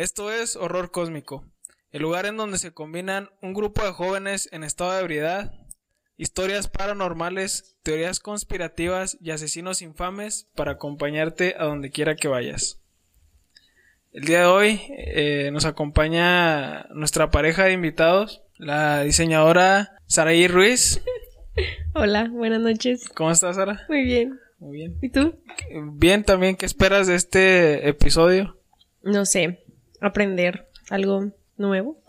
[0.00, 1.44] Esto es Horror Cósmico,
[1.92, 5.52] el lugar en donde se combinan un grupo de jóvenes en estado de ebriedad,
[6.16, 12.80] historias paranormales, teorías conspirativas y asesinos infames para acompañarte a donde quiera que vayas.
[14.12, 21.02] El día de hoy eh, nos acompaña nuestra pareja de invitados, la diseñadora Saraí Ruiz.
[21.94, 23.06] Hola, buenas noches.
[23.10, 23.84] ¿Cómo estás, Sara?
[23.90, 24.40] Muy bien.
[24.60, 24.96] Muy bien.
[25.02, 25.34] ¿Y tú?
[25.92, 28.56] Bien también, ¿qué esperas de este episodio?
[29.02, 29.58] No sé,
[30.00, 32.02] aprender algo nuevo.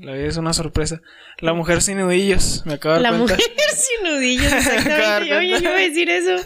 [0.00, 1.00] La vida es una sorpresa.
[1.38, 3.34] La mujer sin nudillos, me acabo de dar La cuenta.
[3.36, 5.34] mujer sin nudillos, Me acabo de dar exactamente.
[5.36, 6.36] Oye, yo iba a decir eso.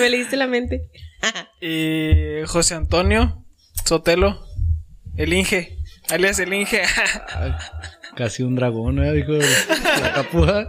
[0.00, 0.88] Me leíste la mente.
[1.60, 3.44] Y José Antonio
[3.84, 4.44] Sotelo,
[5.16, 5.78] el Inge,
[6.10, 6.82] alias el Inge.
[8.16, 9.12] Casi un dragón, ¿eh?
[9.12, 10.68] Dijo la capuja.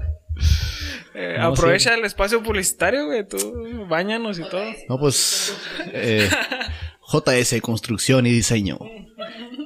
[1.15, 3.27] Eh, No, aprovecha el espacio publicitario, güey.
[3.27, 4.63] Tú bañanos y todo.
[4.89, 5.55] No, pues.
[5.91, 6.29] eh,
[7.07, 8.79] JS Construcción y Diseño.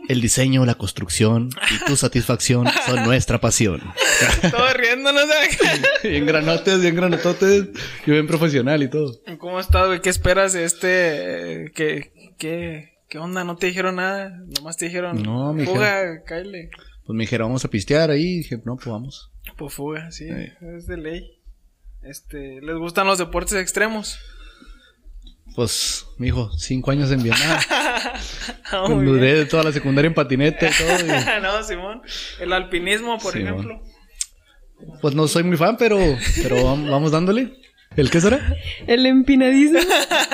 [0.07, 3.81] El diseño, la construcción y tu satisfacción son nuestra pasión.
[4.51, 5.23] Todos riéndonos.
[5.23, 5.81] ¿eh?
[6.09, 7.69] bien granotes, bien granototes.
[8.05, 9.19] Y bien profesional y todo.
[9.37, 10.01] ¿Cómo estás, güey?
[10.01, 11.71] ¿Qué esperas de este?
[11.75, 13.43] ¿Qué, qué, qué onda?
[13.43, 14.29] ¿No te dijeron nada?
[14.57, 15.21] Nomás te dijeron.
[15.21, 16.69] No, me Fuga, cáele.
[17.05, 18.23] Pues me dijeron, vamos a pistear ahí.
[18.23, 19.31] Y dije, no, pues vamos.
[19.57, 20.27] Pues fuga, sí.
[20.27, 20.51] Sí.
[20.75, 21.37] Es de ley.
[22.01, 24.19] Este, ¿les gustan los deportes extremos?
[25.57, 27.59] Pues, mijo, cinco años en Vietnam.
[28.69, 29.05] Ah, bien.
[29.05, 30.99] Duré toda la secundaria en patineta y todo.
[31.05, 32.01] y- no, Simón.
[32.39, 33.47] El alpinismo, por Simón.
[33.53, 33.81] ejemplo.
[35.01, 35.97] pues no soy muy fan, pero,
[36.43, 37.53] pero vam- vamos dándole.
[37.95, 38.55] ¿El qué será?
[38.85, 39.79] El empinadismo.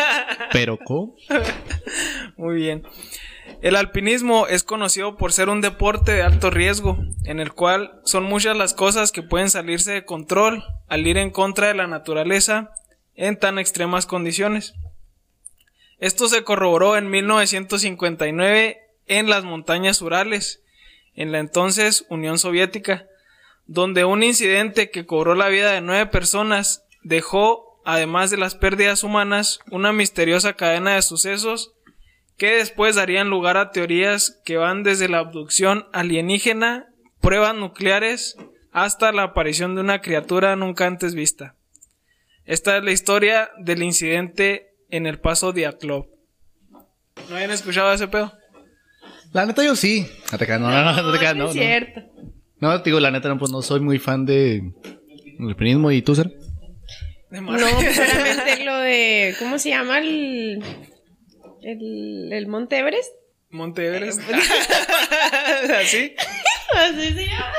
[0.51, 1.15] Pero co.
[2.35, 2.83] Muy bien.
[3.61, 8.23] El alpinismo es conocido por ser un deporte de alto riesgo, en el cual son
[8.23, 12.71] muchas las cosas que pueden salirse de control al ir en contra de la naturaleza
[13.15, 14.73] en tan extremas condiciones.
[16.03, 20.61] Esto se corroboró en 1959 en las montañas Urales,
[21.15, 23.07] en la entonces Unión Soviética,
[23.67, 29.05] donde un incidente que cobró la vida de nueve personas dejó, además de las pérdidas
[29.05, 31.71] humanas, una misteriosa cadena de sucesos
[32.35, 36.89] que después darían lugar a teorías que van desde la abducción alienígena,
[37.21, 38.35] pruebas nucleares,
[38.73, 41.55] hasta la aparición de una criatura nunca antes vista.
[42.43, 46.05] Esta es la historia del incidente en el paso Diatlov.
[47.29, 48.31] ¿No habían escuchado ese pedo?
[49.31, 50.05] La neta yo sí.
[50.31, 51.49] No te creas, no, no, no, no te creas, no no.
[51.49, 51.61] es no.
[51.61, 52.01] cierto.
[52.59, 54.57] No, te digo, la neta, no, pues no soy muy fan de
[55.39, 56.13] el alpinismo y tú?
[56.15, 56.23] De
[57.41, 59.35] No, pues solamente lo de.
[59.39, 60.63] ¿Cómo se llama el.
[61.63, 63.11] El, el Monte Everest?
[63.49, 64.21] Monte Everest.
[65.81, 66.13] ¿Así?
[66.75, 67.51] Así se llama.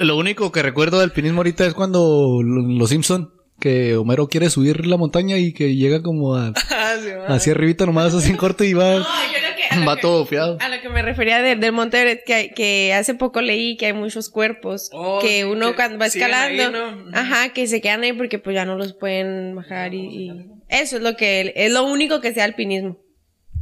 [0.00, 4.50] Lo único que recuerdo de alpinismo ahorita es cuando lo- los Simpson que Homero quiere
[4.50, 8.36] subir la montaña y que llega como a, Ah, sí, hacia arribita nomás así en
[8.36, 9.84] corto y va, No, yo creo que.
[9.88, 10.56] va que- todo fiado.
[10.60, 13.86] A lo que me refería de- del Monte Everest, que, que hace poco leí que
[13.86, 17.16] hay muchos cuerpos Oh, que sí, uno que cuando va ahí, escalando, ¿no?
[17.18, 20.96] ajá, que se quedan ahí porque pues ya no los pueden bajar y, y- eso
[20.96, 22.98] es lo que es lo único que sea alpinismo.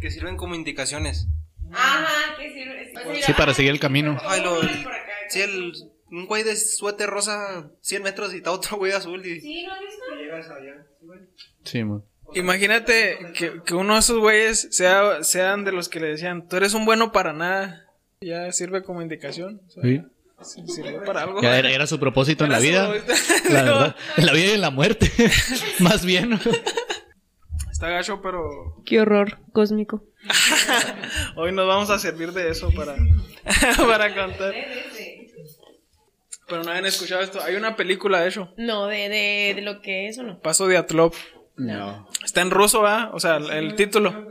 [0.01, 1.27] que sirven como indicaciones.
[1.73, 3.23] Ajá, que sirve.
[3.25, 4.19] Sí, para seguir el camino.
[4.27, 4.69] Ay, lo, el-
[5.29, 5.73] sí, el,
[6.11, 9.73] un güey de suéter rosa 100 metros y está otro güey azul y, Sí, ¿no
[9.73, 10.05] has visto?
[10.15, 10.87] y llegas allá.
[11.65, 12.03] Sí, man.
[12.35, 16.57] Imagínate que, que uno de esos güeyes sea, sean de los que le decían, tú
[16.57, 17.85] eres un bueno para nada.
[18.21, 19.61] Ya sirve como indicación.
[19.67, 20.03] o sea, Sí.
[20.67, 21.41] Sirve para algo.
[21.41, 22.93] Ya era, era su propósito en la vida.
[23.07, 23.97] su- La verdad.
[24.19, 25.11] En la vida y en la muerte.
[25.79, 26.39] Más bien.
[27.73, 30.05] Está gacho, pero Qué horror cósmico.
[31.37, 32.97] hoy nos vamos a servir de eso para,
[33.77, 34.55] para contar.
[36.49, 37.43] Pero no habían escuchado esto.
[37.43, 38.53] Hay una película de eso.
[38.57, 40.39] No, de, de, de lo que es o no.
[40.41, 41.13] Paso de Atlov.
[41.57, 42.09] No.
[42.25, 43.11] Está en ruso, ¿va?
[43.13, 44.29] O sea, el, el título.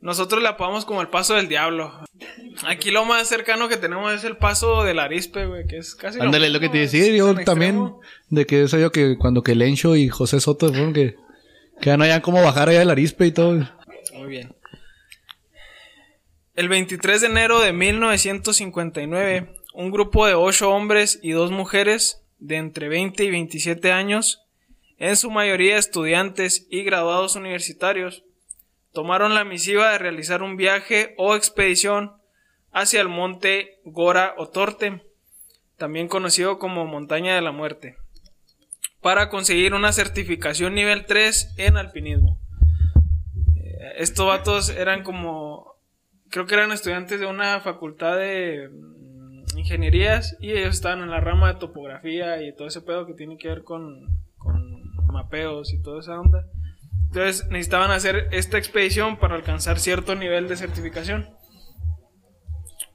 [0.00, 1.92] Nosotros le apodamos como el paso del diablo.
[2.64, 6.20] Aquí lo más cercano que tenemos es el paso del arispe, güey, que es casi
[6.20, 7.76] Ándale, lo que te decía yo también.
[7.76, 8.00] extremo.
[8.28, 11.16] De que eso yo que cuando que Lencho y José Soto fueron que,
[11.80, 13.68] que ya no hayan cómo bajar allá del arispe y todo.
[14.14, 14.54] Muy bien.
[16.54, 22.56] El 23 de enero de 1959, un grupo de ocho hombres y dos mujeres de
[22.56, 24.42] entre 20 y 27 años,
[24.96, 28.24] en su mayoría estudiantes y graduados universitarios,
[28.94, 32.14] tomaron la misiva de realizar un viaje o expedición
[32.72, 35.02] hacia el monte Gora o Torte,
[35.76, 37.98] también conocido como Montaña de la Muerte,
[39.02, 42.40] para conseguir una certificación nivel 3 en alpinismo.
[43.56, 45.74] Eh, Estos vatos eran como,
[46.30, 48.70] creo que eran estudiantes de una facultad de
[49.56, 53.38] ingenierías y ellos estaban en la rama de topografía y todo ese pedo que tiene
[53.38, 54.06] que ver con,
[54.36, 54.82] con
[55.12, 56.44] mapeos y toda esa onda.
[57.06, 61.30] Entonces necesitaban hacer esta expedición para alcanzar cierto nivel de certificación.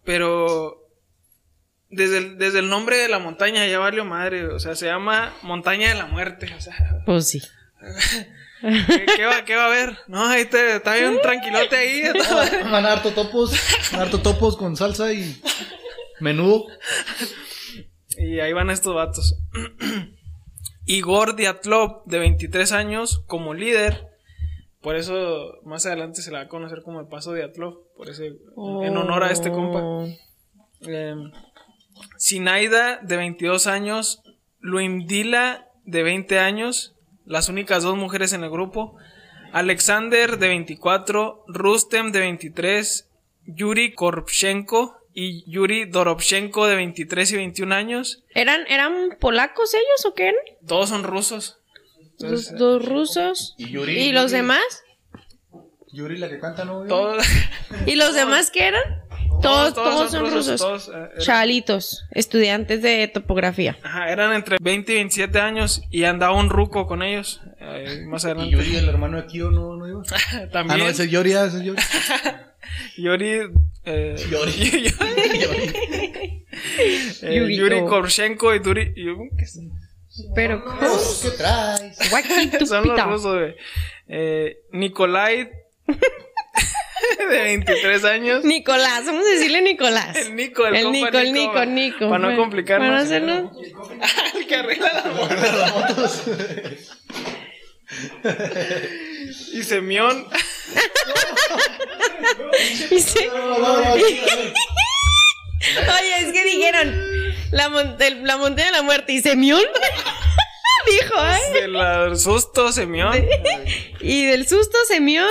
[0.03, 0.77] Pero
[1.89, 5.33] desde el, desde el nombre de la montaña ya valió madre, o sea, se llama
[5.41, 6.75] Montaña de la Muerte, o sea,
[7.05, 7.41] Pues sí.
[8.61, 9.97] ¿qué, qué va, qué va a haber?
[10.07, 12.03] No, ahí te, está bien tranquilote ahí.
[12.71, 13.53] Van a harto topos,
[13.93, 15.41] harto topos con salsa y
[16.21, 16.65] menudo.
[18.17, 19.37] Y ahí van estos vatos.
[20.85, 24.07] Igor Diatlov, de 23 años, como líder.
[24.81, 27.77] Por eso más adelante se la va a conocer como el paso Diatlov.
[27.95, 30.07] Por ese, en honor a este compa.
[30.81, 31.15] Eh,
[32.17, 34.21] Sinaida, de 22 años.
[34.59, 36.95] Luimdila, de 20 años.
[37.25, 38.97] Las únicas dos mujeres en el grupo.
[39.53, 41.45] Alexander, de 24.
[41.47, 43.07] Rustem, de 23.
[43.45, 48.23] Yuri Korpchenko y Yuri Dorobchenko, de 23 y 21 años.
[48.33, 50.41] ¿Eran, ¿Eran polacos ellos o qué eran?
[50.67, 51.57] Todos son rusos.
[52.19, 53.55] Los dos rusos.
[53.57, 53.97] ¿Y Yuri?
[53.99, 54.61] ¿Y los demás?
[55.93, 56.83] Yuri, la que canta, ¿no?
[56.85, 57.23] Todos,
[57.85, 58.81] ¿Y los demás qué eran?
[59.41, 60.61] Todos, todos, son rusos.
[60.61, 63.77] todos, eh, Chalitos, estudiantes de topografía.
[63.81, 67.41] ajá, eran entre 20 y 27 años y andaba un ruco con ellos.
[67.59, 68.51] eh, más Y adelante.
[68.55, 70.01] Yuri, el hermano de Kyo, no, no iba.
[70.33, 70.79] Ah, También.
[70.79, 71.81] no, ese es Yuri, ah, ese es Yuri.
[72.97, 73.39] Yuri.
[73.85, 74.51] Eh, Yuri.
[74.51, 76.45] Yuri,
[77.21, 77.79] eh, Yuri, Yuri.
[77.85, 78.93] Korshenko y Duri.
[78.95, 79.05] y-
[79.37, 79.59] ¿qué es?
[80.35, 80.63] Pero,
[81.21, 81.97] ¿Qué traes?
[82.67, 83.55] Son los rusos, güey.
[84.07, 85.49] Eh, Nikolai.
[87.17, 88.43] de 23 años.
[88.43, 90.15] Nicolás, vamos a decirle Nicolás.
[90.17, 91.99] El Nico, el, El compa Nico, el Nico, el Nico.
[92.09, 92.87] Para no Bueno, complicarnos.
[92.89, 93.51] Para no hacernos.
[94.35, 96.09] el que arregla la moto.
[99.53, 100.27] Y Semión.
[102.91, 103.29] Y se-
[105.69, 106.95] Oye, es que dijeron
[107.51, 109.61] la, mon- del- la montaña de la muerte y Semión.
[110.87, 111.61] Dijo, ¿eh?
[111.61, 113.13] De la susto, Semión.
[113.99, 115.29] Y del susto, Semión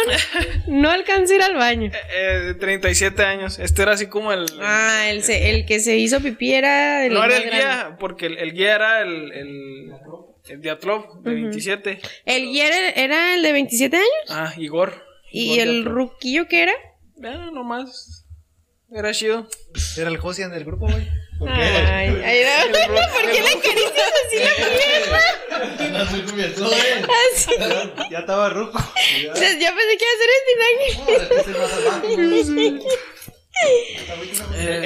[0.68, 1.90] no alcanzó a ir al baño.
[2.14, 3.58] Eh, de 37 años.
[3.58, 4.46] Este era así como el.
[4.60, 7.56] Ah, el, se- el que se hizo pipí era el no era el grande.
[7.64, 9.92] guía, porque el, el guía era el.
[10.50, 12.00] El, el Diatlov, de 27.
[12.26, 14.08] El guía era, el de 27 años.
[14.28, 15.04] Ah, Igor.
[15.30, 15.94] ¿Y Igor el Diatlov.
[15.94, 16.72] ruquillo que era?
[17.24, 18.26] Ah, nomás.
[18.92, 19.48] Era chido.
[19.96, 21.06] Era el Josian del grupo, güey.
[21.48, 22.42] Ay, ay,
[22.72, 22.76] no.
[23.12, 25.98] ¿Por qué le acaricias así la pierna?
[25.98, 27.04] No soy cubierto, eh.
[27.32, 27.52] Así.
[28.10, 28.76] Ya estaba ruco.
[28.78, 30.52] O sea, yo pensé que iba a ser este.
[32.08, 32.82] Eh, ¿El era
[34.56, 34.84] el,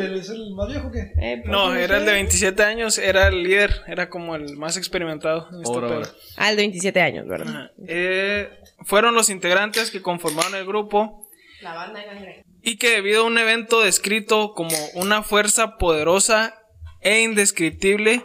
[0.00, 1.12] el- es el más viejo o qué?
[1.20, 2.14] Eh, pues, no, era el de sé.
[2.14, 5.48] 27 años, era el líder, era como el más experimentado.
[5.52, 6.02] en este Ahora.
[6.36, 7.70] Ah, el de 27 años, ¿verdad?
[7.86, 8.48] Eh,
[8.84, 11.28] fueron los integrantes que conformaron el grupo
[11.62, 16.54] La banda de y que debido a un evento descrito como una fuerza poderosa
[17.00, 18.22] e indescriptible,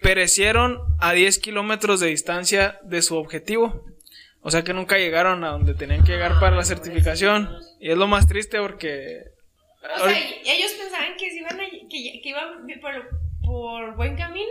[0.00, 3.84] perecieron a 10 kilómetros de distancia de su objetivo.
[4.42, 7.50] O sea que nunca llegaron a donde tenían que llegar para la certificación.
[7.80, 9.18] Y es lo más triste porque...
[9.96, 12.48] O sea, ellos pensaban que, se iban, a- que, que iban
[12.80, 12.92] por,
[13.42, 14.50] por buen camino.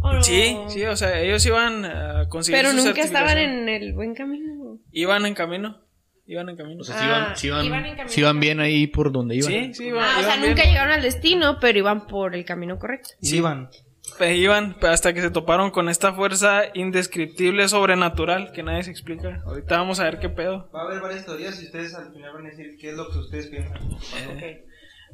[0.00, 0.22] ¿o no?
[0.22, 4.14] Sí, sí, o sea, ellos iban a conseguir Pero su nunca estaban en el buen
[4.14, 4.78] camino.
[4.92, 5.80] Iban en camino.
[6.26, 6.80] Iban en camino.
[6.82, 8.08] O sea, Ah, si iban, si iban, iban en camino.
[8.10, 9.50] si iban bien ahí por donde iban.
[9.50, 10.04] Sí, sí, iban.
[10.04, 10.68] Ah, o sea, nunca bien.
[10.68, 13.08] llegaron al destino, pero iban por el camino correcto.
[13.20, 13.70] Sí, iban.
[14.20, 19.42] Iban hasta que se toparon con esta fuerza indescriptible sobrenatural que nadie se explica.
[19.46, 20.70] Ahorita vamos a ver qué pedo.
[20.74, 23.08] Va a haber varias teorías y ustedes al final van a decir qué es lo
[23.10, 23.78] que ustedes piensan.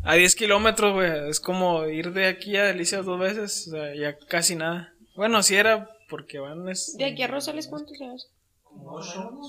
[0.03, 3.95] A 10 kilómetros, güey, es como ir de aquí a Delicias dos veces, o sea,
[3.95, 4.93] ya casi nada.
[5.17, 6.95] Bueno, si era porque van es...
[6.99, 8.31] ¿De aquí a Rosales cuántos años?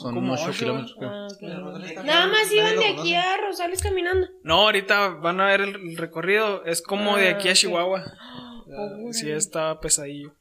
[0.02, 0.60] Son Como 8 ocho.
[0.60, 0.96] kilómetros.
[1.00, 1.10] creo.
[1.10, 1.28] Ah,
[1.98, 2.06] ok.
[2.06, 4.28] Nada más iban de aquí a Rosales caminando.
[4.44, 7.56] No, ahorita van a ver el recorrido, es como de aquí a Ah.
[7.56, 8.04] Chihuahua.
[8.06, 10.34] O sea, Sí, está pesadillo.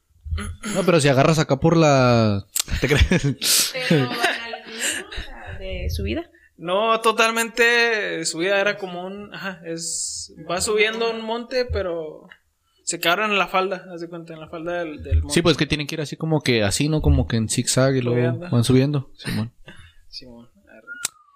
[0.73, 2.45] No, pero si agarras acá por la.
[2.81, 3.73] ¿Te crees?
[3.87, 4.77] Pero van al camino,
[5.09, 6.29] o sea, de su vida.
[6.57, 9.33] No, totalmente, su vida era como un...
[9.33, 10.33] Ajá, es...
[10.49, 12.29] Va subiendo un monte, pero...
[12.83, 15.33] Se quedaron en la falda, haz de cuenta, en la falda del, del monte.
[15.33, 17.01] Sí, pues que tienen que ir así como que así, ¿no?
[17.01, 19.11] Como que en zigzag y luego van subiendo.
[19.17, 19.51] Simón.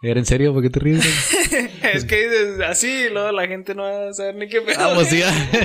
[0.02, 0.54] ¿Era en serio?
[0.54, 1.06] ¿Por qué te ríes?
[1.94, 4.78] es que dices así, luego la gente no va a saber ni qué pedo.
[4.80, 5.22] Ah, pues sí.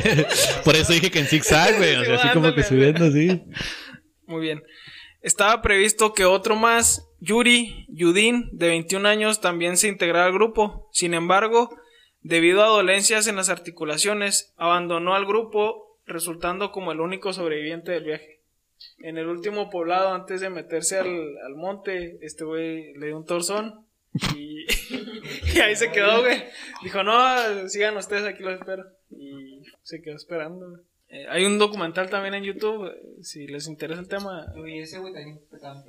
[0.64, 1.94] Por eso dije que en zigzag, güey.
[1.94, 3.44] O sea, así como que subiendo así.
[4.26, 4.62] Muy bien.
[5.20, 10.88] Estaba previsto que otro más, Yuri Yudin, de 21 años, también se integrara al grupo.
[10.92, 11.70] Sin embargo,
[12.20, 18.04] debido a dolencias en las articulaciones, abandonó al grupo, resultando como el único sobreviviente del
[18.04, 18.40] viaje.
[18.98, 21.06] En el último poblado, antes de meterse al,
[21.46, 23.83] al monte, este güey le dio un torzón
[24.36, 24.64] y,
[25.56, 26.44] y ahí se quedó, güey.
[26.82, 28.84] Dijo, no, sigan ustedes, aquí los espero.
[29.10, 30.82] Y se quedó esperando, güey.
[31.08, 34.46] Eh, hay un documental también en YouTube, eh, si les interesa el tema.
[34.56, 35.38] Uy, ese güey también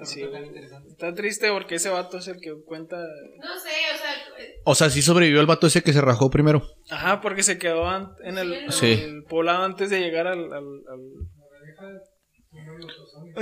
[0.04, 0.90] Sí, interesante.
[0.92, 2.98] Está triste porque ese vato es el que cuenta.
[2.98, 4.14] No sé, o sea,
[4.44, 6.62] eh, O sea, sí sobrevivió el vato ese que se rajó primero.
[6.92, 7.88] Ajá, porque se quedó
[8.24, 9.02] en el, Sí.
[9.04, 10.54] el poblado antes de llegar al.
[10.54, 11.30] al- al-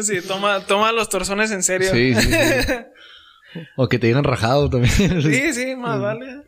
[0.04, 1.92] Sí, toma, toma los torzones en serio.
[1.92, 2.32] Sí, sí, sí.
[3.76, 5.22] o que te digan rajado también.
[5.22, 6.42] Sí, sí, más vale.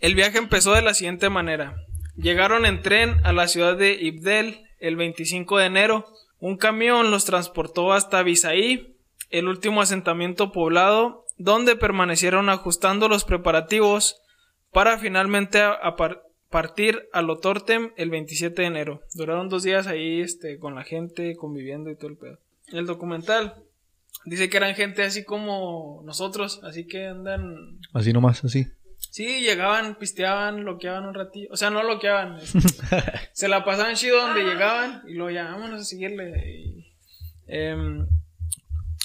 [0.00, 1.76] El viaje empezó de la siguiente manera.
[2.16, 6.06] Llegaron en tren a la ciudad de Ibdel el 25 de enero.
[6.40, 8.96] Un camión los transportó hasta Bisaí,
[9.30, 14.16] el último asentamiento poblado, donde permanecieron ajustando los preparativos
[14.72, 19.00] para finalmente a- a par- partir a Lotortem el 27 de enero.
[19.14, 22.38] Duraron dos días ahí este, con la gente, conviviendo y todo el pedo.
[22.72, 23.54] El documental
[24.24, 28.66] dice que eran gente así como nosotros, así que andan Así nomás, así.
[29.10, 31.48] Sí, llegaban, pisteaban, loqueaban un ratillo.
[31.50, 32.38] O sea, no loqueaban.
[32.38, 32.58] este,
[33.32, 36.32] se la pasaban chido donde llegaban y ya, vámonos a seguirle.
[36.50, 36.94] Y,
[37.46, 38.06] em,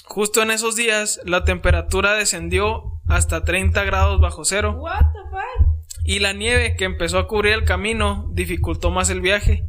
[0.04, 4.76] justo en esos días, la temperatura descendió hasta 30 grados bajo cero.
[4.78, 5.68] what the fuck?
[6.04, 9.64] Y la nieve que empezó a cubrir el camino dificultó más el viaje.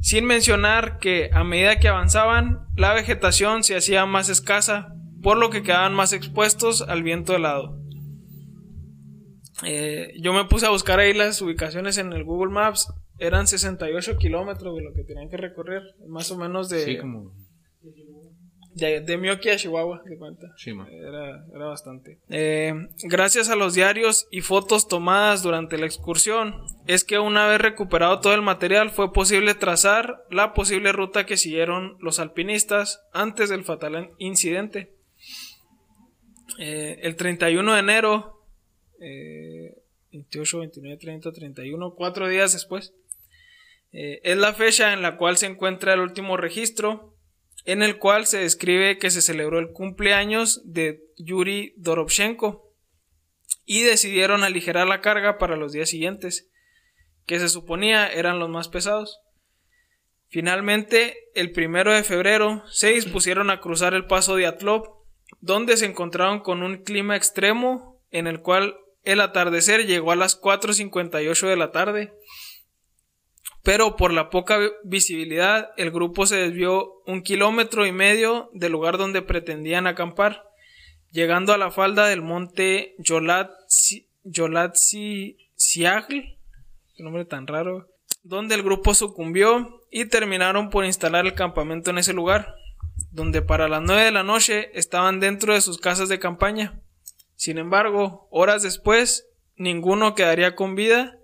[0.00, 5.50] Sin mencionar que a medida que avanzaban, la vegetación se hacía más escasa, por lo
[5.50, 7.78] que quedaban más expuestos al viento helado.
[9.64, 12.92] Eh, yo me puse a buscar ahí las ubicaciones en el Google Maps.
[13.18, 17.32] Eran 68 kilómetros de lo que tenían que recorrer, más o menos de, Sí, como.
[18.74, 20.52] De, de a Chihuahua, de cuenta.
[20.56, 20.70] Sí.
[20.70, 22.18] Era, era bastante.
[22.28, 26.54] Eh, gracias a los diarios y fotos tomadas durante la excursión,
[26.86, 31.36] es que una vez recuperado todo el material fue posible trazar la posible ruta que
[31.36, 34.92] siguieron los alpinistas antes del fatal incidente.
[36.58, 38.42] Eh, el 31 de enero,
[39.00, 39.76] eh,
[40.12, 42.94] 28, 29, 30, 31, cuatro días después,
[43.92, 47.17] eh, es la fecha en la cual se encuentra el último registro
[47.64, 52.72] en el cual se describe que se celebró el cumpleaños de Yuri Dorobchenko
[53.64, 56.48] y decidieron aligerar la carga para los días siguientes,
[57.26, 59.20] que se suponía eran los más pesados.
[60.28, 64.86] Finalmente, el primero de febrero, se dispusieron a cruzar el paso de Atlop,
[65.40, 70.40] donde se encontraron con un clima extremo en el cual el atardecer llegó a las
[70.40, 72.12] 4.58 de la tarde
[73.68, 78.96] pero por la poca visibilidad el grupo se desvió un kilómetro y medio del lugar
[78.96, 80.42] donde pretendían acampar,
[81.10, 82.94] llegando a la falda del monte
[86.96, 87.90] qué nombre tan raro,
[88.22, 92.54] donde el grupo sucumbió y terminaron por instalar el campamento en ese lugar,
[93.10, 96.80] donde para las 9 de la noche estaban dentro de sus casas de campaña.
[97.36, 101.17] Sin embargo, horas después, ninguno quedaría con vida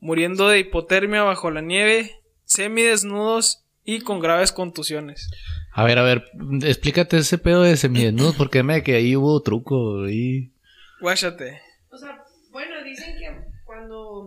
[0.00, 5.30] muriendo de hipotermia bajo la nieve, semidesnudos y con graves contusiones.
[5.72, 6.24] A ver, a ver,
[6.62, 10.52] explícate ese pedo de semidesnudos, porque me que ahí hubo truco y
[11.00, 11.60] Guáchate.
[11.90, 13.30] O sea, bueno, dicen que
[13.64, 14.26] cuando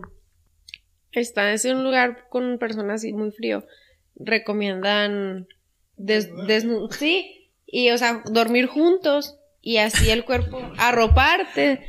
[1.12, 3.64] estás en un lugar con personas así muy frío,
[4.16, 5.46] recomiendan
[5.96, 11.88] des, desnu- sí, y o sea, dormir juntos y así el cuerpo arroparte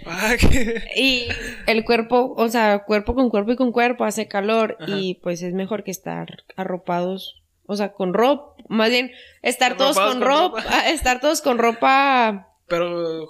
[0.96, 1.28] y
[1.68, 4.98] el cuerpo, o sea, cuerpo con cuerpo y con cuerpo hace calor Ajá.
[4.98, 9.98] y pues es mejor que estar arropados, o sea, con ropa, más bien estar todos
[9.98, 10.80] con, con ropa, ropa.
[10.90, 13.28] estar todos con ropa Pero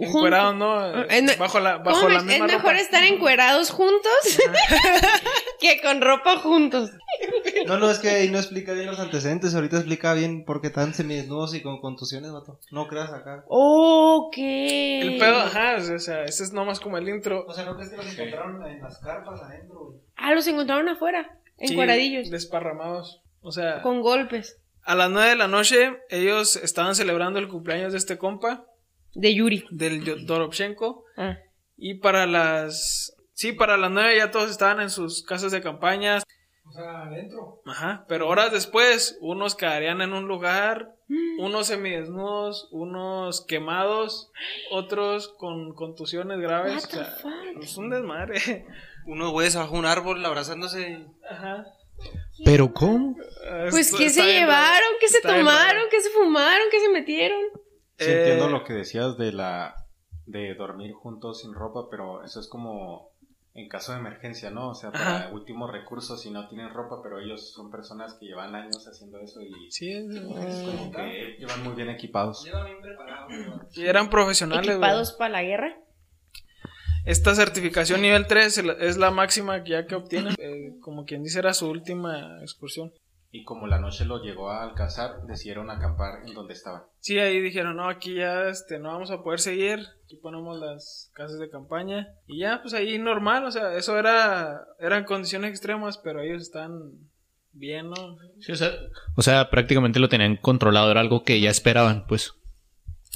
[0.00, 0.54] encuerados.
[0.56, 1.02] ¿no?
[1.04, 2.74] Es me- bajo la, ¿Cómo bajo es mejor ropa.
[2.78, 4.10] estar encuerados juntos
[5.60, 6.90] que con ropa juntos.
[7.66, 9.54] No, no, es que ahí no explica bien los antecedentes.
[9.54, 12.58] Ahorita explica bien por qué están semidesnudos y con contusiones, vato.
[12.70, 13.44] No creas acá.
[13.48, 14.34] Ok.
[14.36, 17.44] El pedo, ajá, o sea, ese es nomás como el intro.
[17.46, 19.98] O sea, ¿no crees que los encontraron en las carpas adentro, güey?
[20.16, 23.22] Ah, los encontraron afuera, Sí, encueradillos, desparramados.
[23.40, 27.92] O sea, con golpes a las 9 de la noche ellos estaban celebrando el cumpleaños
[27.92, 28.64] de este compa,
[29.16, 29.64] de Yuri.
[29.70, 31.04] del Dorobchenko.
[31.16, 31.38] Ah.
[31.76, 33.14] Y para las...
[33.32, 36.22] Sí, para las 9 ya todos estaban en sus casas de campaña.
[36.64, 37.60] O sea, adentro.
[37.66, 40.96] Ajá, pero horas después, unos quedarían en un lugar,
[41.38, 44.32] unos semidesnudos, unos quemados,
[44.70, 46.88] otros con contusiones graves.
[46.92, 48.66] What o sea, es un desmadre.
[49.06, 51.06] Unos güeyes bajo un árbol abrazándose.
[51.30, 51.66] Ajá.
[52.44, 53.16] ¿Pero cómo?
[53.70, 54.88] Pues, Esto ¿qué se llevaron?
[55.00, 55.84] ¿Qué se tomaron?
[55.90, 56.66] ¿Qué se fumaron?
[56.70, 57.40] ¿Qué se metieron?
[57.98, 59.74] Sí, Eh, entiendo lo que decías de la
[60.26, 63.10] de dormir juntos sin ropa, pero eso es como
[63.54, 64.70] en caso de emergencia, ¿no?
[64.70, 65.28] O sea, para Ajá.
[65.32, 69.40] último recurso si no tienen ropa, pero ellos son personas que llevan años haciendo eso
[69.40, 72.46] y Sí, es como que llevan muy bien equipados.
[73.72, 74.64] y eran profesionales.
[74.66, 74.76] güey.
[74.76, 75.74] ¿Equipados para la guerra?
[77.06, 80.34] Esta certificación nivel 3 es la- es la máxima que ya que obtienen.
[80.38, 82.92] Eh, como quien dice, era su última excursión.
[83.32, 86.82] Y como la noche lo llegó a alcanzar, decidieron acampar en donde estaban.
[87.00, 91.10] Sí, ahí dijeron, no, aquí ya este, no vamos a poder seguir, aquí ponemos las
[91.12, 95.98] casas de campaña y ya, pues ahí normal, o sea, eso era, eran condiciones extremas,
[95.98, 96.92] pero ellos están
[97.52, 98.16] bien, ¿no?
[98.40, 98.70] Sí, o sea,
[99.16, 102.32] o sea, prácticamente lo tenían controlado, era algo que ya esperaban, pues.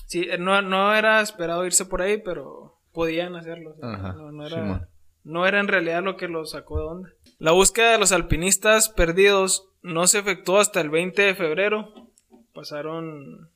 [0.06, 3.70] Sí, no, no era esperado irse por ahí, pero podían hacerlo.
[3.70, 4.88] o sea, Ajá, no, no sí, era, man.
[5.24, 7.08] no era en realidad lo que los sacó de onda.
[7.38, 12.10] La búsqueda de los alpinistas perdidos no se efectuó hasta el 20 de febrero.
[12.54, 13.48] Pasaron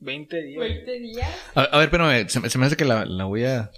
[0.00, 0.60] 20 días.
[0.60, 1.30] 20 días.
[1.54, 3.70] A, a ver, pero se, me- se me hace que la, la voy a,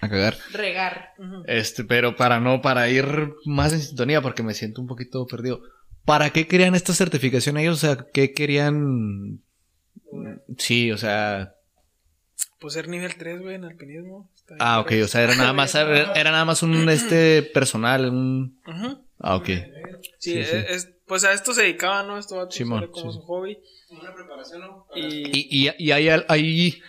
[0.00, 0.36] a cagar.
[0.52, 1.10] Regar.
[1.46, 5.60] Este, pero para no, para ir más en sintonía, porque me siento un poquito perdido.
[6.04, 7.82] ¿Para qué querían esta certificación ellos?
[7.82, 9.40] O sea, ¿qué querían?
[10.56, 11.52] Sí, o sea.
[12.60, 14.30] Pues ser nivel 3, güey, en alpinismo.
[14.60, 18.60] Ah, ok, o sea, era nada más, era, era nada más un este personal, un.
[18.66, 19.04] Ujú.
[19.18, 19.46] Ah, ok.
[19.46, 19.62] Sí,
[20.18, 20.56] Sí, es- sí.
[20.68, 22.18] es- pues a esto se dedicaba, ¿no?
[22.18, 23.18] Esto va Simón, como sí.
[23.18, 23.58] su hobby.
[23.90, 24.86] Una preparación, ¿no?
[24.94, 25.00] Y,
[25.60, 26.82] Y, y, y hay, hay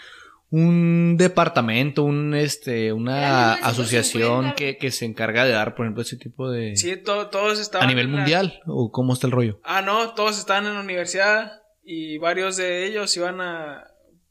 [0.49, 3.67] un departamento, un este, una Era 1950.
[3.67, 6.75] asociación que, que se encarga de dar, por ejemplo, ese tipo de.
[6.77, 7.85] sí, to- todos estaban.
[7.87, 9.59] a nivel la- mundial, o cómo está el rollo.
[9.63, 13.85] Ah, no, todos estaban en la universidad y varios de ellos iban a,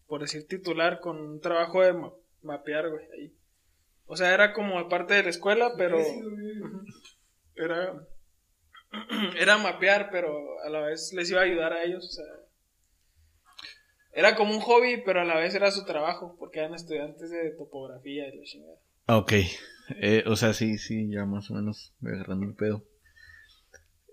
[0.08, 2.12] por decir, titular con un trabajo de ma-
[2.42, 3.32] mapear, güey, ahí.
[4.06, 5.98] O sea, era como parte de la escuela, pero...
[7.56, 8.06] Era...
[9.38, 10.32] Era mapear, pero
[10.64, 12.24] a la vez les iba a ayudar a ellos, o sea...
[14.12, 17.50] Era como un hobby, pero a la vez era su trabajo, porque eran estudiantes de
[17.50, 18.76] topografía y la chingada.
[19.06, 19.32] Ah, Ok.
[20.00, 22.82] Eh, o sea, sí, sí, ya más o menos voy agarrando el pedo.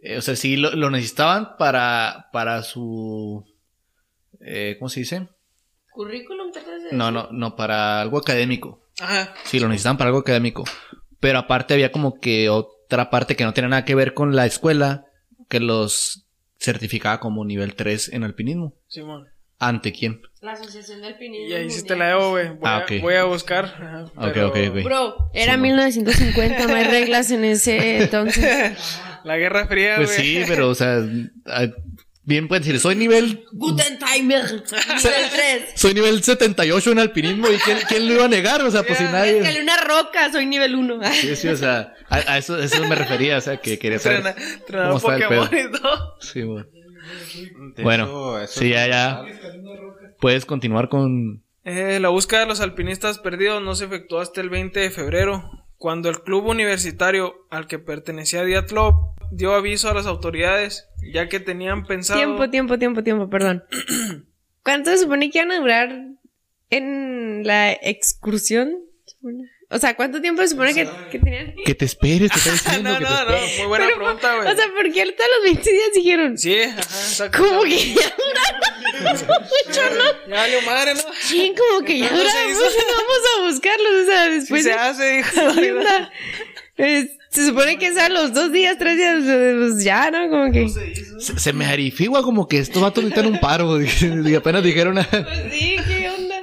[0.01, 3.43] Eh, o sea, sí lo, lo necesitaban para, para su...
[4.41, 5.27] eh, ¿Cómo se dice?
[5.91, 6.51] ¿Currículum?
[6.51, 8.85] ¿Te acuerdas de No, no, no, para algo académico.
[8.99, 10.63] Ajá, Sí, lo necesitaban para algo académico.
[11.19, 12.49] Pero aparte había como que
[12.93, 15.05] otra parte que no tenía nada que ver con la escuela
[15.49, 16.25] que los
[16.59, 18.75] certificaba como nivel 3 en alpinismo.
[18.87, 19.27] Simón.
[19.59, 20.21] ¿Ante quién?
[20.41, 21.47] La Asociación de Alpinismo.
[21.47, 21.99] Y ahí sí te Mundial.
[21.99, 22.49] la debo, güey.
[22.49, 22.91] Voy, Ah, a- ok.
[23.01, 23.65] voy a buscar.
[23.65, 24.83] Ajá, Ok, pero ok, ok.
[24.83, 28.77] Bro, era Sí, 1950, no hay reglas en ese entonces.
[29.23, 30.21] La Guerra Fría, Pues güey.
[30.21, 30.97] sí, pero o sea,
[32.23, 34.45] bien pueden decir, soy nivel Guten Timer.
[34.45, 35.63] Nivel 3.
[35.75, 38.97] soy nivel 78 en alpinismo y quién, quién lo iba a negar, o sea, pues
[38.97, 40.99] si nadie Escalé una roca, soy nivel 1.
[41.13, 43.99] Sí, sí, o sea, a, a eso, a eso me refería, o sea, que quería
[43.99, 44.35] saber.
[44.59, 46.15] Entrenador ¿Cómo está el Pokémon y todo.
[46.19, 46.65] Sí, bueno.
[47.81, 49.23] Bueno, eso sí, ya, ya.
[50.19, 54.49] Puedes continuar con Eh, la búsqueda de los alpinistas perdidos no se efectuó hasta el
[54.49, 58.93] 20 de febrero, cuando el club universitario al que pertenecía Diatlov
[59.35, 62.19] dio aviso a las autoridades, ya que tenían pensado...
[62.19, 63.63] Tiempo, tiempo, tiempo, tiempo, perdón.
[64.63, 66.07] ¿Cuánto se supone que iban a durar
[66.69, 68.79] en la excursión?
[69.69, 71.55] O sea, ¿cuánto tiempo se supone que, que tenían?
[71.65, 74.35] que te esperes, te está diciendo no, que te no, no, muy buena Pero, pregunta,
[74.37, 74.47] güey.
[74.53, 76.37] O sea, ¿por qué ahorita a los 20 días dijeron?
[76.37, 77.37] sí, ajá, exacto.
[77.43, 79.27] Como que ya duraron
[79.67, 80.29] mucho, ¿no?
[80.29, 81.01] Ya valió madre, ¿no?
[81.21, 82.57] Sí, como que ya se duramos,
[82.97, 86.11] vamos a buscarlos, o sea, Sí después se de- hace, hijo de ¿Qué la vida.
[87.33, 90.29] Se supone que es a los dos días, tres días, pues ya, ¿no?
[90.29, 90.69] Como que...
[90.69, 93.79] Se, se me arifigua como que estos vatos necesitan un paro.
[93.81, 94.97] Y apenas dijeron.
[94.99, 96.35] ah, Pues sí, ¿qué onda?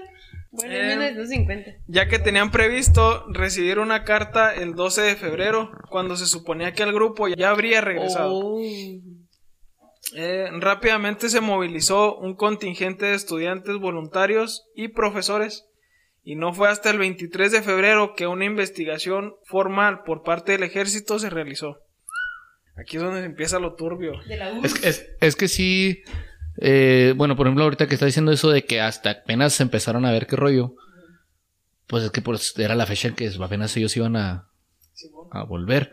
[0.52, 1.70] Bueno, Eh, en 1950.
[1.86, 6.82] ya que tenían previsto recibir una carta el 12 de febrero, cuando se suponía que
[6.82, 8.32] el grupo ya habría regresado.
[8.34, 8.60] Oh.
[10.16, 15.66] Eh, rápidamente se movilizó un contingente de estudiantes voluntarios y profesores,
[16.24, 20.62] y no fue hasta el 23 de febrero que una investigación formal por parte del
[20.62, 21.78] ejército se realizó.
[22.76, 24.12] Aquí es donde empieza lo turbio.
[24.26, 24.60] De la U.
[24.64, 26.02] Es, que- es, es que sí.
[26.60, 30.12] eh, bueno, por ejemplo, ahorita que está diciendo eso de que hasta apenas empezaron a
[30.12, 30.74] ver qué rollo.
[31.86, 34.46] Pues es que pues, era la fecha en que apenas ellos iban a,
[35.32, 35.92] a volver.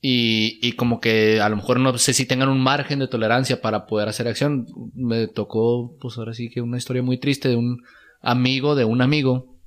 [0.00, 3.62] Y, y como que a lo mejor no sé si tengan un margen de tolerancia
[3.62, 4.66] para poder hacer acción.
[4.94, 7.82] Me tocó, pues ahora sí que una historia muy triste de un
[8.24, 9.58] amigo de un amigo.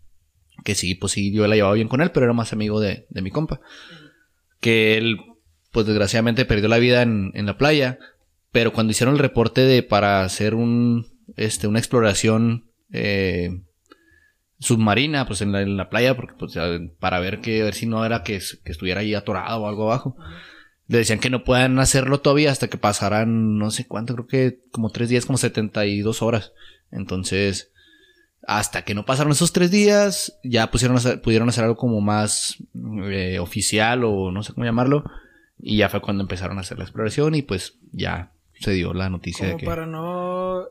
[0.63, 3.05] Que sí, pues sí, yo la llevaba bien con él, pero era más amigo de,
[3.09, 3.61] de mi compa.
[4.59, 5.17] Que él,
[5.71, 7.99] pues desgraciadamente perdió la vida en, en la playa.
[8.51, 13.61] Pero cuando hicieron el reporte de para hacer un, este, una exploración eh,
[14.59, 16.57] submarina, pues en la, en la playa, porque pues,
[16.99, 19.83] para ver que a ver si no era que, que estuviera ahí atorado o algo
[19.83, 20.15] abajo.
[20.87, 24.59] Le decían que no puedan hacerlo todavía hasta que pasaran no sé cuánto, creo que
[24.71, 26.53] como tres días, como 72 horas.
[26.91, 27.71] Entonces,
[28.47, 32.57] hasta que no pasaron esos tres días, ya pusieron hacer- pudieron hacer algo como más
[33.11, 35.03] eh, oficial o no sé cómo llamarlo.
[35.59, 39.09] Y ya fue cuando empezaron a hacer la exploración y pues ya se dio la
[39.09, 39.65] noticia Como de que...
[39.65, 40.63] para no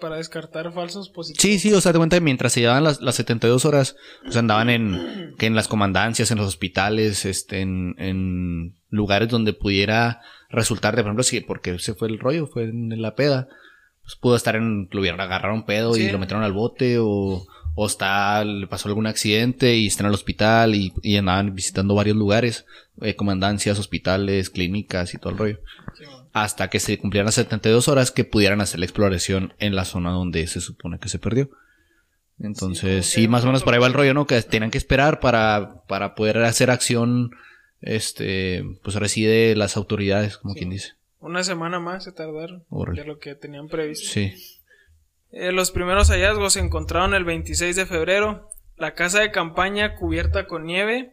[0.00, 1.40] para descartar falsos positivos.
[1.42, 4.36] Sí, sí, o sea, te cuenta que mientras se llevaban las, las 72 horas, pues
[4.36, 10.20] andaban en, que en las comandancias, en los hospitales, este, en, en lugares donde pudiera
[10.48, 13.46] resultar, de por ejemplo, si, porque ese fue el rollo, fue en la peda,
[14.08, 17.46] pues pudo estar en, lo hubieran agarrado un pedo y lo metieron al bote o,
[17.74, 21.94] o está, le pasó algún accidente y está en el hospital y, y andaban visitando
[21.94, 22.64] varios lugares,
[23.02, 25.60] eh, comandancias, hospitales, clínicas y todo el rollo.
[26.32, 30.10] Hasta que se cumplieran las 72 horas que pudieran hacer la exploración en la zona
[30.10, 31.50] donde se supone que se perdió.
[32.38, 34.26] Entonces, Sí, más o menos no por ahí va el rollo, ¿no?
[34.26, 37.32] Que tenían que esperar para, para poder hacer acción,
[37.82, 40.97] este, pues ahora sí de las autoridades, como quien dice.
[41.20, 43.02] Una semana más se tardaron Órale.
[43.02, 44.08] de lo que tenían previsto.
[44.08, 44.32] Sí.
[45.30, 48.48] Eh, los primeros hallazgos se encontraron el 26 de febrero.
[48.76, 51.12] La casa de campaña cubierta con nieve,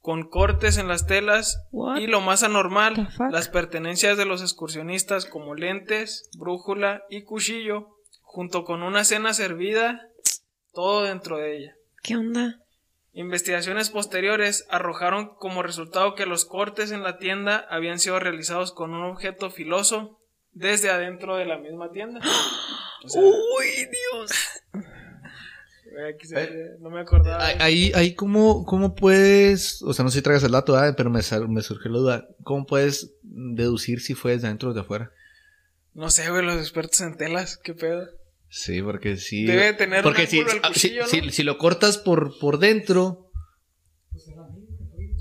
[0.00, 1.98] con cortes en las telas What?
[1.98, 7.88] y lo más anormal, las pertenencias de los excursionistas como lentes, brújula y cuchillo,
[8.22, 10.08] junto con una cena servida,
[10.72, 11.74] todo dentro de ella.
[12.02, 12.60] ¿Qué onda?
[13.20, 18.92] Investigaciones posteriores arrojaron como resultado que los cortes en la tienda habían sido realizados con
[18.94, 20.20] un objeto filoso
[20.52, 22.20] desde adentro de la misma tienda.
[23.04, 24.30] O sea, ¡Uy, Dios!
[24.74, 27.44] eh, aquí se- no me acordaba.
[27.60, 30.94] Ahí, ahí, ¿cómo, ¿cómo puedes, o sea, no sé si traigas el dato, ¿verdad?
[30.96, 34.74] pero me, sal- me surgió la duda, ¿cómo puedes deducir si fue desde adentro o
[34.74, 35.12] de afuera?
[35.94, 38.08] No sé, güey, los expertos en telas, qué pedo.
[38.50, 39.44] Sí, porque sí.
[39.44, 41.06] Debe tener porque si, ah, si, ¿no?
[41.06, 43.30] si- si lo cortas por, por dentro,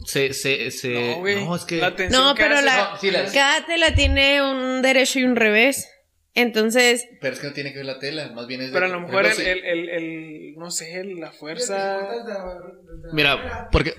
[0.05, 1.43] se, se, se, no, güey.
[1.45, 5.19] no, es que, la No, pero la- No, sí, la- Cada tela tiene un derecho
[5.19, 5.89] y un revés.
[6.33, 8.85] Entonces, pero es que no tiene que ver la tela, más bien es de Pero
[8.85, 11.99] a lo mejor el, el, el, el- no sé, la fuerza...
[13.11, 13.95] Mira, porque-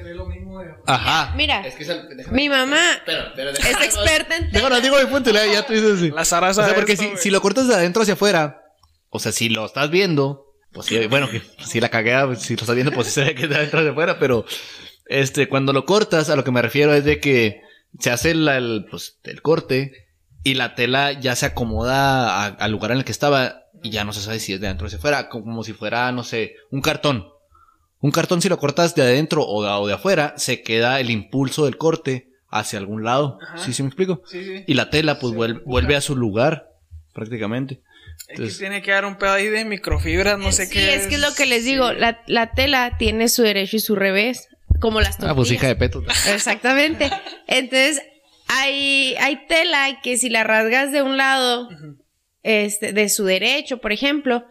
[0.87, 1.35] Ajá.
[1.37, 4.81] Mira, Es que es el- déjame- mi mamá Espera, espera, es déjame- experta en Déjame,
[4.81, 6.11] digo mi punto, y luego ya tú dices así.
[6.13, 7.23] La zaraza O sea, de porque esto, si, güey.
[7.23, 8.63] si lo cortas de adentro hacia afuera,
[9.11, 12.55] o sea, si lo estás viendo, pues sí, bueno, que si la cagué, pues, si
[12.57, 14.45] lo estás viendo, pues sí se ve que es de adentro hacia afuera, pero
[15.07, 17.63] este, cuando lo cortas, a lo que me refiero es de que
[17.99, 20.07] se hace la- el, pues, el corte
[20.45, 24.13] y la tela ya se acomoda al lugar en el que estaba y ya no
[24.13, 27.29] se sabe si es de adentro hacia afuera, como si fuera, no sé, un cartón.
[28.01, 31.11] Un cartón, si lo cortas de adentro o de, o de afuera, se queda el
[31.11, 33.39] impulso del corte hacia algún lado.
[33.43, 33.59] Ajá.
[33.59, 34.23] ¿Sí, sí me explico?
[34.27, 34.65] Sí, sí.
[34.67, 36.71] Y la tela, pues, Se vuelve a su lugar,
[37.13, 37.81] prácticamente.
[38.29, 40.95] Es Entonces- que tiene que dar un pedo ahí de microfibras, no sé sí, qué.
[40.95, 41.93] es que es lo que les digo.
[41.93, 44.49] La, la tela tiene su derecho y su revés.
[44.81, 45.33] Como las tortillas.
[45.33, 46.05] Ah, pues hija de peto.
[46.33, 47.11] Exactamente.
[47.47, 48.01] Entonces,
[48.49, 51.69] hay, hay tela que si la rasgas de un lado,
[52.43, 54.45] este, de su derecho, por ejemplo,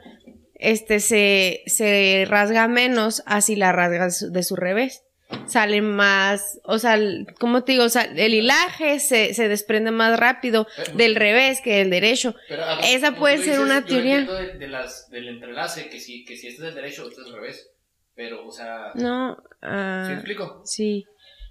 [0.55, 5.03] este se, se rasga menos así la rasgas de su revés.
[5.45, 6.97] Sale más, o sea,
[7.39, 7.83] ¿cómo te digo?
[7.83, 12.35] O sea, el hilaje se, se desprende más rápido del revés que del derecho.
[12.83, 14.21] Esa puede ser una teoría.
[14.21, 17.33] De, las, del entrelace, que si, que si este es el derecho, este es el
[17.33, 17.69] revés.
[18.15, 20.61] Pero, o sea, No, ah, explico?
[20.65, 21.05] sí.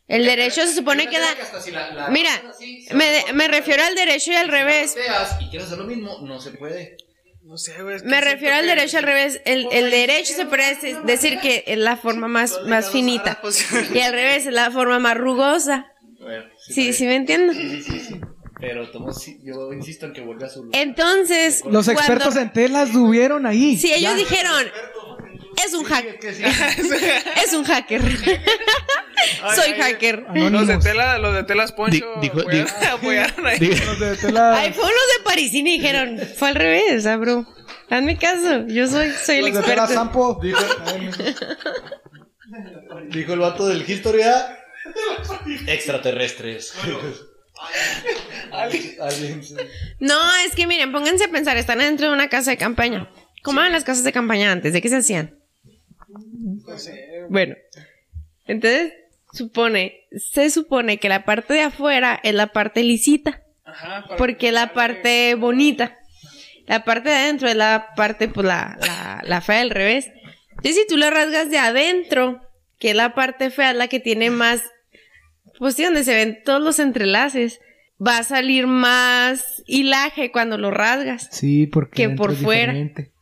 [0.08, 2.08] El derecho se supone que da...
[2.10, 2.30] Mira,
[2.92, 4.96] me, me refiero al derecho y al revés.
[5.40, 6.96] Y quieres hacer lo mismo, no se puede.
[7.46, 7.96] No sé, güey.
[7.96, 9.40] es que Me refiero al que- derecho al revés.
[9.44, 13.40] El, el derecho se puede dec- decir que es la forma más, más finita.
[13.94, 15.86] Y al revés es la forma más rugosa.
[16.20, 17.52] Bueno, Sí, sí me entiendo.
[17.52, 18.20] Sí, sí, sí.
[18.58, 20.80] Pero tomo- sí, yo insisto en que vuelva a su lugar.
[20.82, 23.76] Entonces, Los cuando- expertos en telas estuvieron ahí.
[23.76, 24.14] Si ellos Ya.
[24.16, 24.64] dijeron,
[25.64, 26.18] es un hacker.
[27.44, 28.02] es un hacker.
[29.42, 30.24] Ay, Soy ay, hacker.
[30.34, 33.58] Los de tela, los de telas Poncho Di- dijo- apoyaron, di- apoyaron ahí.
[33.58, 37.16] Diga- Los de tela- Ay, fueron los de Parisini y dijeron, fue al revés, ah,
[37.16, 37.46] bro.
[37.90, 39.86] Hazme caso, yo soy, soy el los de tela.
[39.86, 40.40] Sampo.
[43.10, 44.58] Dijo el vato del Historia.
[45.66, 46.72] Extraterrestres.
[48.52, 49.54] Aliens.
[49.98, 53.08] No, es que miren, pónganse a pensar, están dentro de una casa de campaña.
[53.42, 54.72] ¿Cómo eran las casas de campaña antes?
[54.72, 55.38] ¿De qué se hacían?
[57.28, 57.54] Bueno,
[58.46, 58.92] entonces
[59.32, 64.48] supone, se supone que la parte de afuera es la parte lisita, Ajá, porque que
[64.48, 65.96] es la parte bonita.
[66.66, 70.10] La parte de adentro es la parte, pues la, la, la fea del revés.
[70.50, 72.40] Entonces, si tú la rasgas de adentro,
[72.78, 74.62] que es la parte fea, es la que tiene más,
[75.58, 77.60] pues sí, donde se ven todos los entrelaces,
[78.04, 81.28] va a salir más hilaje cuando lo rasgas.
[81.30, 82.72] Sí, porque Que por fuera.
[82.72, 83.12] diferente.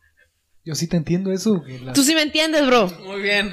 [0.65, 1.63] Yo sí te entiendo eso.
[1.83, 2.87] la- Tú sí me entiendes, bro.
[3.05, 3.51] Muy bien,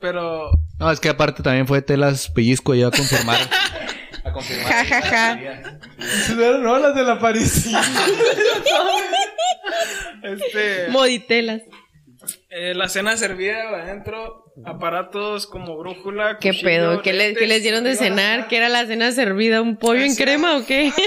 [0.00, 3.38] pero No, es que aparte también fue telas pellizco ya a confirmar.
[4.24, 4.72] a confirmar.
[4.72, 5.38] Ja, ja, ja.
[6.58, 7.66] No, las de la París.
[10.22, 11.62] este Moditelas.
[12.50, 16.38] eh, la cena servida adentro aparatos como brújula.
[16.38, 17.02] ¿Qué cuchillo, pedo?
[17.02, 18.48] ¿Qué, le- qué les dieron de cenar?
[18.48, 19.62] ¿Qué era la cena servida?
[19.62, 20.92] ¿Un pollo en crema o qué?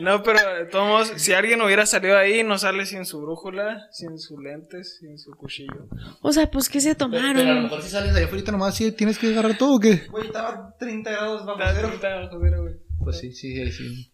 [0.00, 3.86] No, pero de todos modos, si alguien hubiera salido ahí, no sale sin su brújula,
[3.92, 5.88] sin sus lentes, sin su cuchillo.
[6.22, 7.36] O sea, pues, ¿qué se Pero, tomaron?
[7.36, 9.74] pero a lo mejor si sales de allá afuera nomás, sí, tienes que agarrar todo
[9.76, 10.06] o qué?
[10.10, 11.90] Güey, estaba 30 grados bajo cero.
[11.94, 12.74] está bajo cero, güey.
[13.02, 14.10] Pues sí, sí, ahí sí.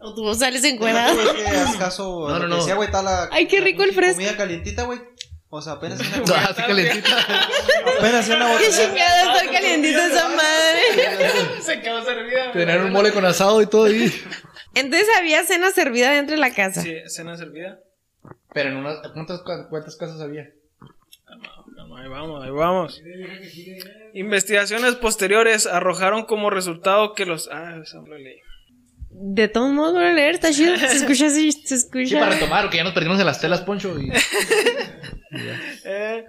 [0.00, 1.14] ¿O tú sales encuerado?
[1.16, 2.56] No, a lo no, que no.
[2.56, 3.28] Decía, güey, está la.
[3.32, 4.14] Ay, qué rico el fresco.
[4.16, 5.00] Comida calientita, güey.
[5.50, 7.16] O sea, apenas una, No, así calentita.
[7.98, 8.88] apenas una ¡Qué botella.
[8.88, 11.60] chingada está calientita esa madre!
[11.62, 12.52] Se quedó servida.
[12.52, 14.12] Tener un mole con asado y todo ahí.
[14.74, 16.82] Entonces había cena servida dentro de la casa.
[16.82, 17.78] Sí, cena servida.
[18.52, 18.98] Pero en unas.
[19.12, 20.50] ¿Cuántas, cuántas casas había?
[21.76, 23.02] Calma, ahí vamos, ahí vamos.
[24.14, 27.48] Investigaciones posteriores arrojaron como resultado que los.
[27.50, 28.40] Ah, eso no lo leí.
[29.20, 30.76] De todos modos, voy a leer, está chido.
[30.76, 32.28] Se escucha así, se Sí, para escucha.
[32.30, 33.98] retomar, o que ya nos perdimos en las telas, Poncho.
[34.00, 34.10] Y...
[35.84, 36.24] Eh,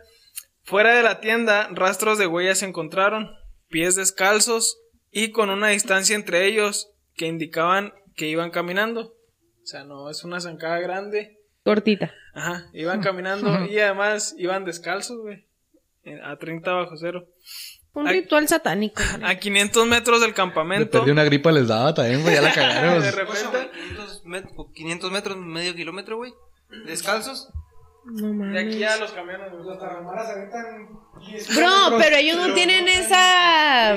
[0.63, 3.31] fuera de la tienda, rastros de huellas se encontraron,
[3.69, 4.77] pies descalzos
[5.09, 9.13] y con una distancia entre ellos que indicaban que iban caminando.
[9.63, 11.37] O sea, no es una zancada grande.
[11.63, 12.13] Cortita.
[12.33, 15.45] Ajá, iban caminando y además iban descalzos, güey.
[16.23, 17.25] A 30 bajo cero.
[17.93, 18.21] Un Ay.
[18.21, 19.01] ritual satánico.
[19.23, 20.91] A 500 metros del De campamento.
[20.99, 23.01] perdí una gripa les daba también, güey, ya la cagaron.
[23.01, 26.33] De repente, 500, met- 500 metros, medio kilómetro, güey.
[26.85, 27.49] Descalzos.
[28.05, 28.65] No de mames.
[28.67, 29.51] aquí a los camiones.
[29.51, 29.77] güey.
[31.55, 33.93] Bro, pero ellos no tienen esa.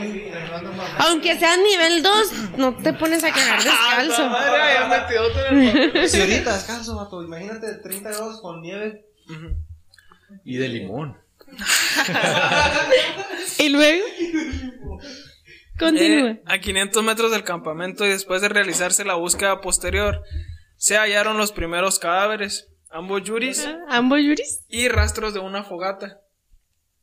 [0.98, 4.28] Aunque sea nivel 2, no te pones a cagar descalzo.
[4.28, 6.08] Madre, ya metidote en el papel.
[6.08, 7.22] Si ahorita descalzo, vato.
[7.22, 9.06] Imagínate 30 grados con nieve.
[10.44, 11.16] Y de limón.
[13.58, 14.04] Y luego.
[15.78, 16.30] Continúa.
[16.32, 20.22] Eh, a 500 metros del campamento y después de realizarse la búsqueda posterior,
[20.76, 24.64] se hallaron los primeros cadáveres, ambos yuris ¿Ambos yuris?
[24.68, 26.18] y rastros de una fogata.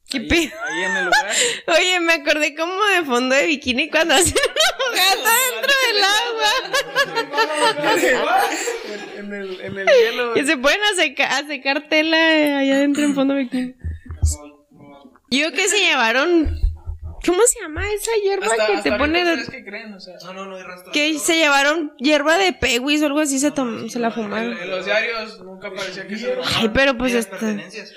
[0.09, 0.51] ¿Qué ahí, pedo?
[0.67, 1.31] ahí en el lugar.
[1.67, 6.03] Oye, me acordé como de fondo de bikini cuando hacen una fogata dentro del
[8.03, 8.41] agua.
[9.17, 10.33] en, el, en el hielo.
[10.33, 13.75] Que se pueden a, seca- a secar tela eh, allá adentro en fondo de bikini.
[15.31, 16.59] Yo que se llevaron.
[17.25, 20.15] ¿Cómo se llama esa hierba Hasta, que hasta te pone de- que creen, o sea,
[20.23, 20.91] No, no, no hay rastro.
[20.93, 24.57] Que se llevaron hierba de peguis o algo así, se, tom- se la fumaron.
[24.57, 27.93] en los diarios nunca parecía que se Ay, pero pues pertenencias.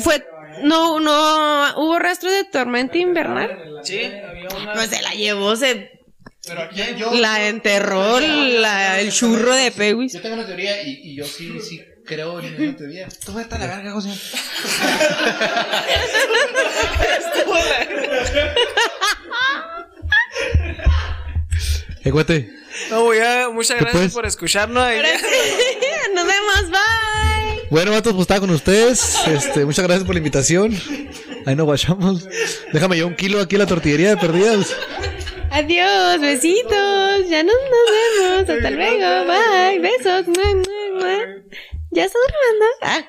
[0.00, 0.26] Fue.
[0.64, 1.74] No, no.
[1.80, 3.56] Hubo rastro de tormenta invernal.
[3.84, 4.72] Sí, había una.
[4.72, 6.00] Pues se la llevó, se.
[6.44, 6.80] pero aquí
[7.14, 10.12] La enterró la, el churro de peguis.
[10.12, 13.08] Yo tengo una teoría y, y yo sí, sí creo en esa teoría.
[13.24, 14.10] Tú vete a la verga, José.
[22.04, 22.50] Eh, cuate.
[22.90, 24.14] No, voy a, muchas ¿Qué gracias pues?
[24.14, 24.82] por escucharnos.
[24.82, 25.00] ahí.
[26.14, 27.66] Nos vemos, bye.
[27.70, 29.16] Bueno, vatos, pues estaba con ustedes.
[29.26, 30.78] Este, muchas gracias por la invitación.
[31.46, 32.28] Ahí nos guachamos.
[32.72, 34.74] Déjame yo un kilo aquí en la tortillería de perdidas.
[35.50, 37.28] Adiós, besitos.
[37.28, 38.50] Ya nos, nos vemos.
[38.50, 39.24] Hasta luego.
[39.26, 39.78] Bye.
[39.80, 40.26] Besos.
[41.96, 42.66] ¿Ya estás grabando?
[42.82, 43.04] Ah.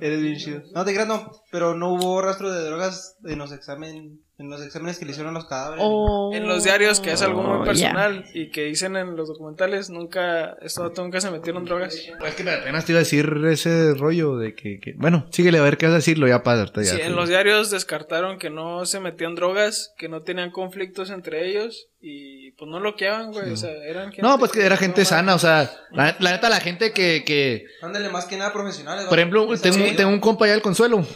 [0.00, 0.62] Eres bien chido.
[0.74, 1.30] No te creas, no.
[1.52, 5.32] Pero no hubo rastro de drogas en los examen, en los exámenes que le hicieron
[5.32, 5.84] los cadáveres.
[5.86, 6.32] Oh.
[6.34, 7.64] En los diarios, que es algo muy ya.
[7.64, 11.96] personal y que dicen en los documentales, nunca, esto nunca se metieron drogas.
[12.18, 15.62] Pues que apenas te iba a decir ese rollo de que, que- bueno, síguele a
[15.62, 18.86] ver qué vas a decirlo ya para ya, Sí, en los diarios descartaron que no
[18.86, 23.52] se metían drogas, que no tenían conflictos entre ellos y pues no lo quedaban, güey.
[23.52, 26.48] O sea, eran gente No, pues que era gente sana, o sea, la, la neta
[26.48, 29.04] la gente que, que Ándale, más que nada profesionales.
[29.06, 29.94] por ejemplo, tengo, Sí.
[29.96, 31.06] tengo un compa allá del Consuelo,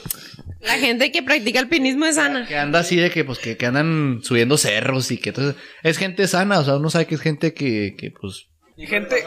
[0.60, 2.46] La gente que practica alpinismo es sana.
[2.46, 5.98] que anda así de que, pues, que, que andan subiendo cerros y que entonces, es
[5.98, 9.24] gente sana, o sea, uno sabe que es gente que, que pues, Y gente,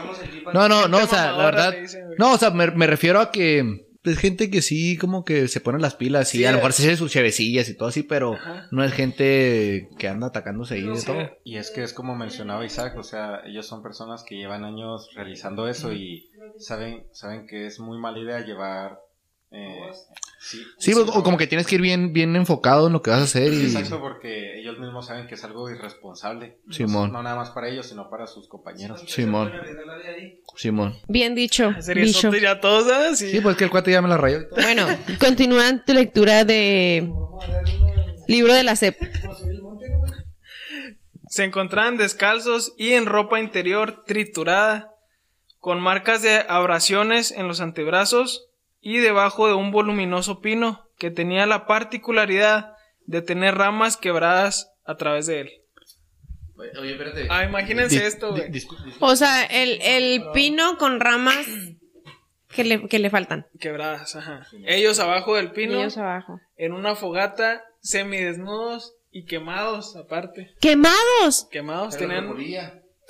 [0.52, 3.30] no, no, no, o sea, la verdad, dicen, no, o sea, me, me refiero a
[3.30, 6.56] que es gente que sí, como que se pone las pilas y Sí, a lo
[6.56, 8.66] mejor se hace sus chevecillas y todo así, pero Ajá.
[8.72, 11.06] no es gente que anda atacándose ahí de Sí.
[11.06, 11.30] todo.
[11.44, 15.08] Y es que es como mencionaba Isaac, o sea, ellos son personas que llevan años
[15.14, 18.98] realizando eso y saben, saben que es muy mala idea llevar...
[19.52, 19.90] eh,
[20.40, 23.10] sí, Sí, o, o como que tienes que ir bien, bien enfocado en lo que
[23.10, 23.66] vas a hacer y...
[23.66, 26.58] Exacto, porque ellos mismos saben que es algo irresponsable.
[26.70, 27.12] Simón.
[27.12, 29.02] No nada más para ellos, sino para sus compañeros.
[29.06, 29.52] Simón,
[30.56, 30.96] Simón.
[31.08, 31.74] Bien dicho.
[31.80, 32.30] Sería Dicho.
[32.60, 33.14] todos, ¿ah?
[33.14, 33.30] Sí.
[33.30, 34.40] Sí, pues que el cuate ya me la rayó.
[34.52, 34.86] Bueno,
[35.20, 37.10] continúa tu lectura de
[38.26, 38.96] libro de la CEP.
[41.28, 44.94] Se encontraban descalzos y en ropa interior triturada,
[45.60, 48.48] con marcas de abrasiones en los antebrazos
[48.82, 52.74] y debajo de un voluminoso pino que tenía la particularidad
[53.06, 55.50] de tener ramas quebradas a través de él.
[56.78, 57.26] Oye, espérate.
[57.30, 58.50] Ah, imagínense esto, güey.
[59.00, 61.46] O sea, el, el pino con ramas
[62.48, 63.46] que le, que le faltan.
[63.58, 64.46] quebradas, ajá.
[64.66, 66.38] Ellos abajo del pino, Ellos abajo.
[66.56, 70.54] en una fogata, semidesnudos y quemados aparte.
[70.60, 71.48] ¡Quemados!
[71.50, 72.26] Quemados, tenían,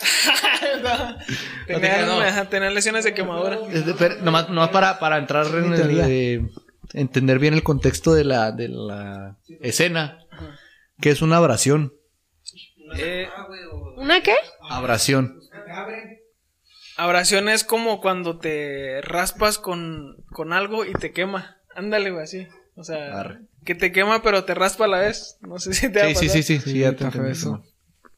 [0.03, 1.19] revolía.
[1.67, 2.21] tenían, No.
[2.21, 3.59] ajá, tenían lesiones de quemadura.
[3.71, 6.51] Es de- pero nomás, nomás para, para entrar en el,
[6.93, 10.19] entender bien el contexto de la, de la escena,
[11.01, 11.93] que es una abrasión.
[12.97, 13.27] Eh,
[13.97, 14.35] ¿Una qué?
[14.69, 15.39] Abrasión.
[16.97, 21.57] abrasión es como cuando te raspas con, con algo y te quema.
[21.75, 22.47] Ándale, güey, así.
[22.75, 23.41] O sea, Arre.
[23.65, 25.39] que te quema pero te raspa a la vez.
[25.41, 27.63] No sé si te va a Sí, sí, sí, sí, sí, Sí, ya te eso.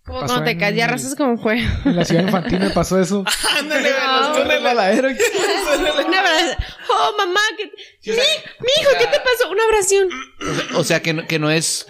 [0.04, 1.66] Como Pasó cuando te caes, ya arrastras como juego.
[1.86, 3.24] En la ciudad infantil me pasó eso.
[3.58, 4.32] Ándale, los No.
[4.34, 4.60] túneles.
[6.06, 6.56] Una abrazo.
[6.90, 7.64] Oh, mamá, que...
[8.10, 9.50] mi, mi hijo, ¿qué te pasó?
[9.50, 10.08] Una abrasión.
[10.76, 11.86] O sea, que, no- que no es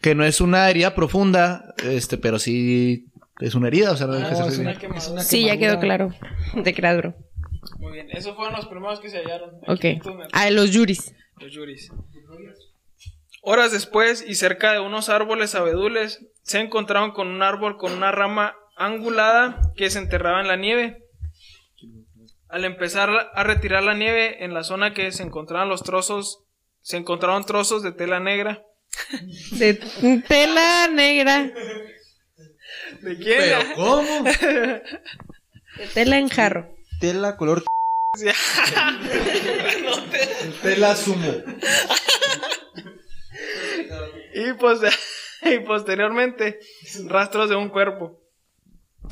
[0.00, 3.06] que no es una herida profunda, este, pero sí
[3.40, 4.52] es una herida, o sea, no No, ser es
[4.94, 6.08] es una Sí, ya quedó quemadura.
[6.52, 6.62] claro.
[6.62, 7.14] De cradro.
[7.78, 9.50] Muy bien, esos fueron los primeros que se hallaron.
[9.66, 9.70] Ok.
[9.84, 10.00] aquí.
[10.32, 11.12] Ah, los yuris.
[11.40, 11.90] Los yuris.
[13.48, 18.10] Horas después, y cerca de unos árboles abedules, se encontraron con un árbol con una
[18.10, 21.04] rama angulada que se enterraba en la nieve.
[22.48, 26.42] Al empezar a retirar la nieve en la zona que se encontraban los trozos,
[26.82, 28.64] se encontraron trozos de tela negra.
[29.52, 29.74] De
[30.26, 31.48] tela negra.
[33.00, 33.38] ¿De quién?
[33.38, 34.24] Pero ¿cómo?
[34.24, 34.82] De
[35.94, 36.74] tela en jarro.
[36.98, 37.62] Tela color
[40.62, 41.30] Te la sumo.
[44.38, 44.80] Y, pues,
[45.42, 46.58] y posteriormente,
[47.06, 48.20] rastros de un cuerpo.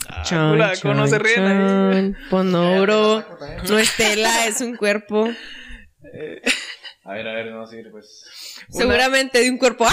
[0.08, 2.16] Ah, cula, ¿cómo no se ríen.
[2.28, 3.24] Pues no, bro.
[3.68, 5.28] No es tela, es un cuerpo.
[7.04, 8.24] A ver, a ver, no seguir pues.
[8.70, 9.86] Seguramente de un cuerpo.
[9.86, 9.92] ¡Ah!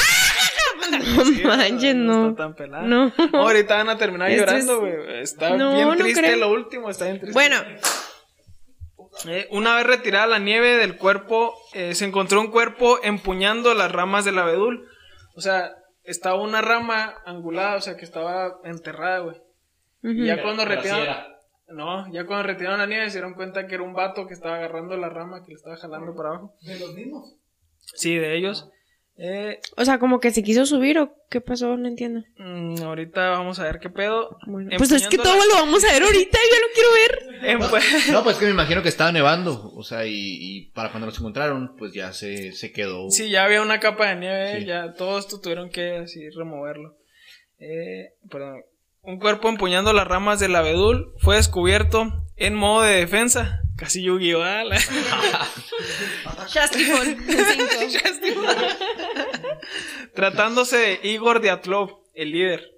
[1.16, 2.30] No Sí, manches, no.
[2.32, 2.84] está tan pelada.
[2.84, 3.14] No.
[3.34, 5.22] Ahorita van a terminar Esto llorando, es- güey.
[5.22, 6.38] Está No, bien no triste creo.
[6.38, 7.34] lo último, está bien triste.
[7.34, 7.58] Bueno,
[9.28, 13.92] Eh, una vez retirada la nieve del cuerpo, eh, se encontró un cuerpo empuñando las
[13.92, 14.88] ramas del abedul.
[15.36, 19.42] O sea, estaba una rama angulada, o sea, que estaba enterrada, güey.
[20.04, 21.32] Y ya cuando retiraron...
[21.68, 24.56] No, ya cuando retiraron la nieve se dieron cuenta que era un vato que estaba
[24.56, 26.56] agarrando la rama que le estaba jalando para abajo.
[26.62, 27.38] ¿De los mismos?
[27.96, 28.70] Sí, de ellos.
[29.24, 32.24] Eh, o sea, como que se quiso subir o qué pasó, no entiendo.
[32.40, 34.36] mm, ahorita vamos a ver qué pedo.
[34.48, 37.60] Bueno, pues es que todo la- lo vamos a ver ahorita, yo lo quiero ver.
[37.60, 41.06] Empu- No, pues que me imagino que estaba nevando, o sea, y, y para cuando
[41.06, 43.12] los encontraron, pues ya se, se quedó.
[43.12, 44.66] Sí, ya había una capa de nieve, Sí.
[44.66, 46.96] ya todo esto tuvieron que así removerlo.
[47.60, 48.64] Eh, perdón.
[49.04, 53.60] Un cuerpo empuñando las ramas del abedul fue descubierto en modo de defensa.
[53.82, 54.44] Casi Yu-Gi-Oh!
[60.14, 62.76] Tratándose de Igor Diatlov, el líder.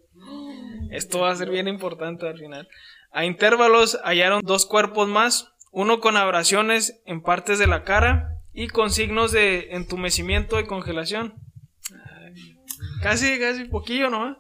[0.92, 2.70] Esto va a ser bien importante al final.
[3.12, 8.70] A intervalos hallaron dos cuerpos más, uno con abrasiones en partes de la cara y
[8.70, 11.34] con signos de entumecimiento y congelación.
[13.02, 14.38] Casi, casi poquillo nomás.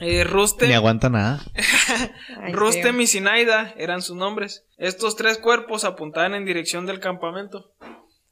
[0.00, 1.44] Eh, Rustem, Ni aguanta nada.
[2.52, 4.66] Rustem y Sinaida eran sus nombres.
[4.76, 7.72] Estos tres cuerpos apuntaban en dirección del campamento.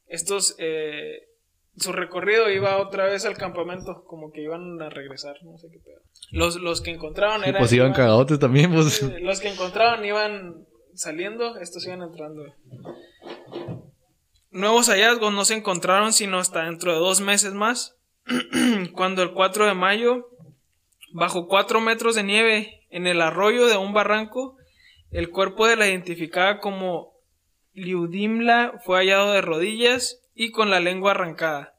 [0.07, 1.29] Estos, eh,
[1.77, 5.79] su recorrido iba otra vez al campamento, como que iban a regresar, no sé qué
[5.79, 6.01] pedo.
[6.31, 7.59] Los, los que encontraron eran.
[7.59, 9.01] pues iban cagadotes también, pues.
[9.21, 12.43] Los que encontraron iban saliendo, estos iban entrando.
[14.51, 17.97] Nuevos hallazgos no se encontraron sino hasta dentro de dos meses más,
[18.93, 20.29] cuando el 4 de mayo,
[21.13, 24.57] bajo 4 metros de nieve en el arroyo de un barranco,
[25.11, 27.13] el cuerpo de la identificada como
[27.73, 31.75] Liudimla fue hallado de rodillas y con la lengua arrancada.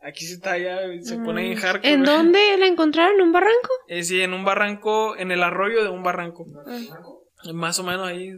[0.00, 1.92] Aquí se está ya, se pone en hardcore.
[1.92, 3.16] ¿En dónde la encontraron?
[3.16, 3.68] ¿En un barranco?
[3.88, 6.46] Eh, sí, en un barranco, en el arroyo de un barranco.
[7.52, 8.32] Más o menos ahí,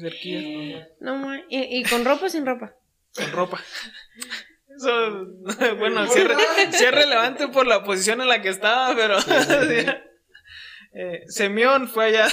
[0.00, 2.74] cerquilla, No, ¿Y, y con ropa o sin ropa?
[3.14, 3.60] con ropa.
[4.76, 5.26] Eso,
[5.78, 6.34] bueno, sí es, re-
[6.72, 9.16] sí es relevante por la posición en la que estaba, pero...
[10.92, 12.28] eh, Semión fue allá.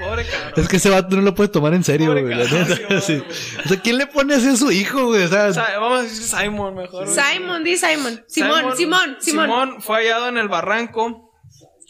[0.00, 0.52] Pobre cabrón.
[0.56, 2.36] Es que ese vato no lo puede tomar en serio, Pobre güey.
[2.48, 3.22] cabrón, sí, sí.
[3.64, 5.22] O sea, ¿quién le pone así a su hijo, güey?
[5.22, 7.04] O sea, O sea, vamos a decir Simon mejor.
[7.06, 7.16] güey.
[7.16, 8.24] Simon, di Simon.
[8.28, 9.46] Simón, Simón, Simón.
[9.46, 11.32] Simón fue hallado en el barranco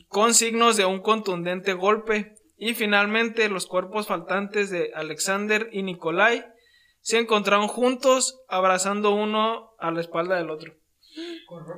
[0.09, 2.35] con signos de un contundente golpe.
[2.59, 6.47] Y finalmente los cuerpos faltantes de Alexander y Nikolai
[7.07, 10.75] se encontraron juntos abrazando uno a la espalda del otro.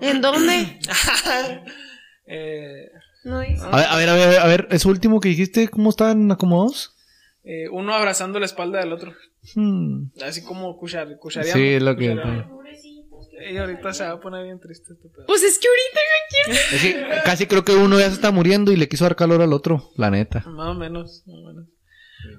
[0.01, 0.79] ¿En dónde?
[2.31, 2.91] Eh,
[3.25, 6.31] No a ver, a ver, a ver, a ver, eso último que dijiste, ¿cómo están
[6.31, 6.95] acomodados?
[7.43, 9.15] eh, uno abrazando la espalda del otro.
[9.55, 10.11] Hmm.
[10.23, 11.59] Así como cuchar, cuchareando.
[11.59, 12.17] Sí, es lo que.
[13.51, 15.25] Y ahorita se va a poner bien triste este pedo.
[15.27, 16.61] Pues es que ahorita yo quiero.
[16.77, 19.41] Es que casi creo que uno ya se está muriendo y le quiso dar calor
[19.41, 20.41] al otro, la neta.
[20.47, 21.67] Más o menos, más o menos.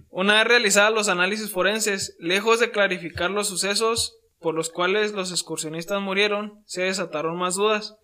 [0.10, 5.32] Una vez realizados los análisis forenses, lejos de clarificar los sucesos por los cuales los
[5.32, 7.96] excursionistas murieron, se desataron más dudas.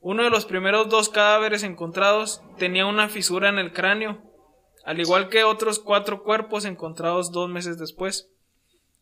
[0.00, 4.22] Uno de los primeros dos cadáveres encontrados tenía una fisura en el cráneo,
[4.84, 8.28] al igual que otros cuatro cuerpos encontrados dos meses después,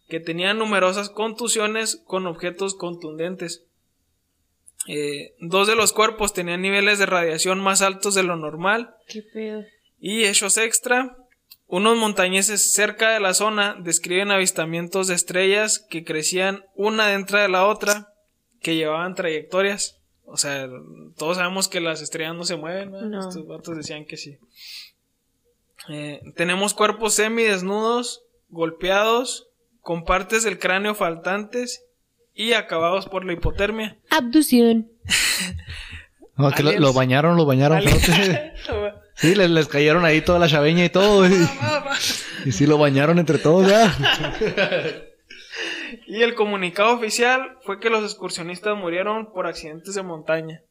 [0.08, 3.62] que tenían numerosas contusiones con objetos contundentes.
[4.88, 9.22] Eh, dos de los cuerpos tenían niveles de radiación más altos de lo normal ¿Qué
[9.22, 9.62] pedo?
[10.00, 11.16] y hechos extra.
[11.70, 17.50] Unos montañeses cerca de la zona describen avistamientos de estrellas que crecían una dentro de
[17.50, 18.08] la otra,
[18.62, 19.98] que llevaban trayectorias.
[20.24, 20.66] O sea,
[21.18, 22.90] todos sabemos que las estrellas no se mueven.
[23.10, 23.20] No.
[23.20, 24.38] Estos vatos decían que sí.
[25.90, 29.48] Eh, tenemos cuerpos semidesnudos, golpeados,
[29.82, 31.84] con partes del cráneo faltantes
[32.34, 33.98] y acabados por la hipotermia.
[34.10, 34.88] Abducción.
[36.38, 36.86] No, que lo, Aliens.
[36.86, 37.82] lo bañaron, lo bañaron.
[39.18, 41.28] Sí, les, les cayeron ahí toda la chaveña y todo.
[41.28, 41.48] Y,
[42.44, 43.94] y sí, lo bañaron entre todos, ya.
[46.06, 50.62] Y el comunicado oficial fue que los excursionistas murieron por accidentes de montaña.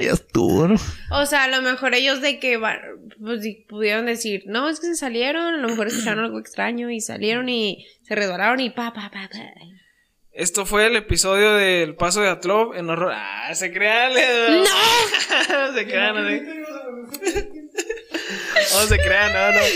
[0.00, 0.76] Ya estuvo, ¿no?
[1.10, 4.96] O sea, a lo mejor ellos de que pues, pudieron decir, no, es que se
[4.96, 9.10] salieron, a lo mejor escucharon algo extraño y salieron y se resbalaron y pa, pa,
[9.12, 9.38] pa, pa.
[10.36, 13.10] Esto fue el episodio del paso de Atlov en horror.
[13.14, 13.54] ¡Ah!
[13.54, 14.12] ¡Se crean!
[14.12, 14.66] ¡No!
[15.74, 16.30] se crean, no, no
[18.86, 19.66] se crean, no, no.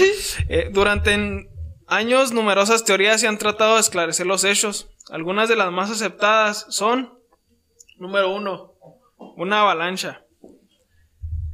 [0.50, 1.48] Eh, durante
[1.86, 4.90] años, numerosas teorías se han tratado de esclarecer los hechos.
[5.08, 7.18] Algunas de las más aceptadas son:
[7.96, 8.74] número uno,
[9.16, 10.26] una avalancha.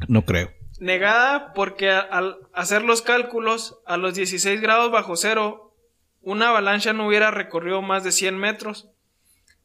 [0.08, 0.50] No creo.
[0.80, 5.76] Negada porque al hacer los cálculos a los 16 grados bajo cero,
[6.22, 8.90] una avalancha no hubiera recorrido más de 100 metros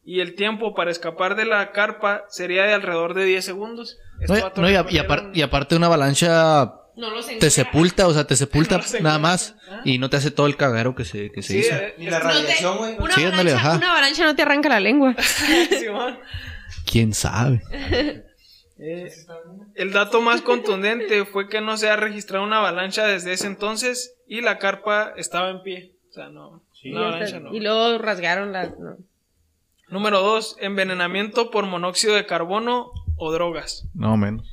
[0.03, 3.97] y el tiempo para escapar de la carpa sería de alrededor de 10 segundos.
[4.27, 7.07] No, y- vatos no, y, a- y recorrieron- apar- y aparte una avalancha No
[7.39, 10.57] te sepulta, o sea, te sepulta No nada más y no te hace todo el
[10.57, 11.75] cagadero que se, que se Sí, hizo.
[11.75, 12.95] eh, Ni la No te- radiación, güey.
[12.99, 15.15] una, Sí, avalancha, una avalancha no te arranca la lengua.
[16.85, 17.61] ¿Quién sabe?
[18.83, 19.11] Eh,
[19.75, 24.15] el dato más contundente fue que no se ha registrado una avalancha desde ese entonces
[24.27, 25.91] y la carpa estaba en pie.
[26.09, 26.63] O sea, no.
[26.85, 27.53] una avalancha no.
[27.53, 28.69] Y luego rasgaron las...
[29.91, 30.55] Número 2.
[30.61, 33.89] Envenenamiento por monóxido de carbono o drogas.
[33.93, 34.49] No menos.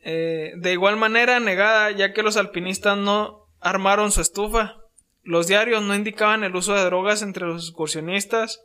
[0.00, 4.76] Eh, de igual manera negada, ya que los alpinistas no armaron su estufa.
[5.22, 8.60] Los diarios no indicaban el uso de drogas entre los excursionistas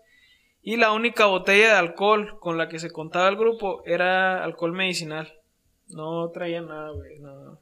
[0.63, 4.71] y la única botella de alcohol con la que se contaba el grupo era alcohol
[4.71, 5.31] medicinal.
[5.89, 7.19] No traía nada, güey.
[7.19, 7.59] No.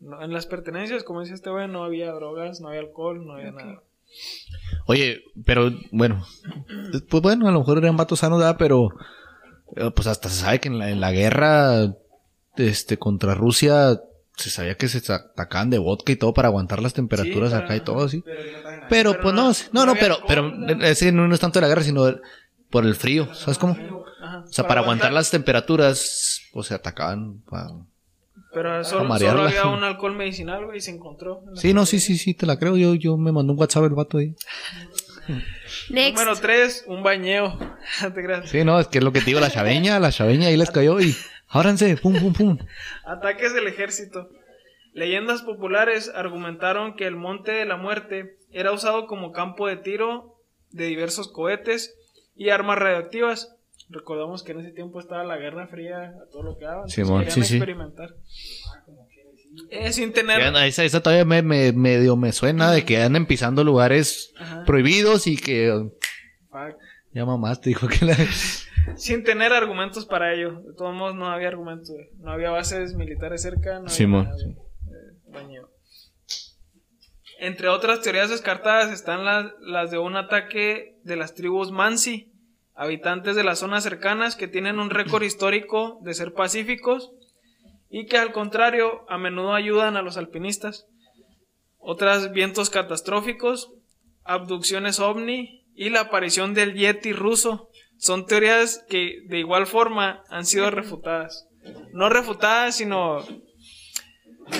[0.00, 3.34] No, En las pertenencias, como dice este güey, no había drogas, no había alcohol, no
[3.34, 3.82] había nada.
[4.86, 6.24] Oye, pero bueno,
[7.08, 8.56] pues bueno, a lo mejor eran vatos sanos, ¿verdad?
[8.58, 8.88] Pero
[9.76, 11.94] eh, pues hasta se sabe que en la, en la guerra
[12.56, 14.00] este contra Rusia
[14.36, 17.76] se sabía que se atacaban de vodka y todo para aguantar las temperaturas Sí, acá
[17.76, 18.24] y todo así.
[18.88, 20.52] Pero pues no- no, no, pero, pero
[20.82, 22.04] ese no es tanto de la guerra, sino
[22.70, 23.72] por el frío, ¿sabes cómo?
[24.20, 27.42] Ajá, O sea, para aguantar las temperaturas, pues se atacaban.
[28.54, 31.42] Pero solo, había un alcohol medicinal, güey, y se encontró.
[31.48, 32.76] en Sí, no, sí, sí, sí, te la creo.
[32.76, 34.34] Yo, yo me mandó un WhatsApp el vato ahí.
[35.90, 36.18] Next.
[36.18, 37.58] Número 3, un bañeo.
[38.44, 40.70] Sí, no, es que es lo que te digo, la chaveña, la chaveña ahí les
[40.70, 41.14] cayó y
[41.48, 42.58] ábranse, pum, pum, pum.
[43.04, 44.28] Ataques del ejército.
[44.92, 50.36] Leyendas populares argumentaron que el Monte de la Muerte era usado como campo de tiro
[50.70, 51.96] de diversos cohetes
[52.36, 53.53] y armas radioactivas.
[53.94, 56.82] Recordamos que en ese tiempo estaba la Guerra Fría a todo lo que daba.
[56.86, 57.54] entonces Simón, sí, sí.
[57.56, 58.10] experimentar.
[59.70, 60.40] Eh, sin tener...
[60.66, 64.64] Esa, esa todavía me, me- medio me suena de que anden pisando lugares Ajá.
[64.64, 65.90] prohibidos y que
[66.50, 66.76] Fuck.
[67.12, 68.16] ya mamás te dijo que la...
[68.96, 70.60] Sin tener argumentos para ello.
[70.60, 71.90] De todos modos, no había argumentos.
[72.18, 73.74] No había bases militares cerca.
[73.74, 74.36] No había Simón, nada,
[75.32, 75.56] güey.
[75.56, 75.60] Eh.
[77.40, 82.32] Entre otras teorías descartadas están las, las de un ataque de las tribus Mansi,
[82.74, 87.12] habitantes de las zonas cercanas que tienen un récord histórico de ser pacíficos
[87.88, 90.86] y que al contrario a menudo ayudan a los alpinistas.
[91.78, 93.72] Otras vientos catastróficos,
[94.24, 97.68] abducciones ovni y la aparición del Yeti ruso
[97.98, 101.46] son teorías que de igual forma han sido refutadas.
[101.92, 103.24] No refutadas, sino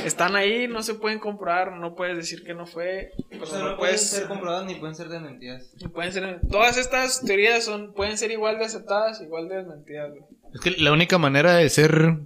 [0.04, 3.58] están ahí, no se pueden comprobar, no puedes decir que no fue, pero O sea,
[3.58, 5.72] no no pueden puedes ser comprobadas ni pueden ser desmentidas.
[5.78, 10.10] y pueden ser todas estas teorías son pueden ser igual de aceptadas, igual de desmentidas.
[10.10, 10.22] güey.
[10.54, 12.18] Es que la única manera de ser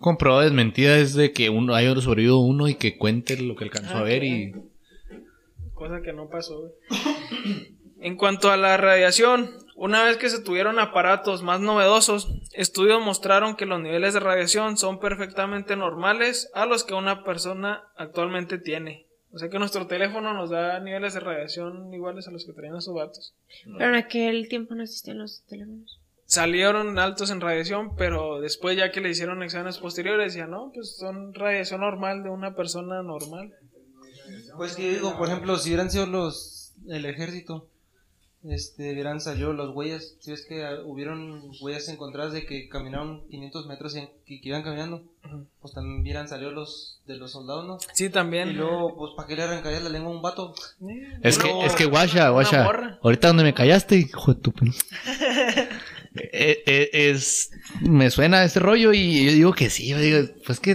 [0.00, 3.94] comprobada desmentida es de que uno haya sobrevivido uno y que cuente lo que alcanzó
[3.96, 4.52] Ah, a ver y...
[5.74, 6.58] Cosa que no pasó.
[6.60, 6.72] güey.
[8.00, 13.56] En cuanto a la radiación, una vez que se tuvieron aparatos más novedosos, estudios mostraron
[13.56, 19.06] que los niveles de radiación son perfectamente normales a los que una persona actualmente tiene.
[19.32, 22.76] O sea que nuestro teléfono nos da niveles de radiación iguales a los que traían
[22.76, 23.34] esos vatos.
[23.64, 26.00] Pero en aquel tiempo no existían los teléfonos.
[26.24, 30.96] Salieron altos en radiación, pero después ya que le hicieron exámenes posteriores, decían, no, pues
[30.96, 33.52] son radiación normal de una persona normal.
[34.56, 37.68] Pues que digo, por ejemplo, si hubieran sido los el ejército,
[38.44, 43.26] este, hubieran salido las huellas, si ves que ah, hubieron huellas encontradas de que caminaron
[43.28, 45.02] 500 metros y que iban caminando,
[45.60, 47.78] pues también hubieran salido los de los soldados, ¿no?
[47.94, 48.50] Sí, también.
[48.50, 50.54] Y luego, pues, ¿para qué le arrancarías la lengua a un vato?
[51.22, 52.30] Es que, es que guacha.
[52.64, 52.98] morra.
[53.02, 54.74] Ahorita donde me callaste, hijo de tu pin-
[56.18, 57.50] Eh, eh, es,
[57.82, 60.74] me suena ese rollo y yo digo que sí, yo digo, pues que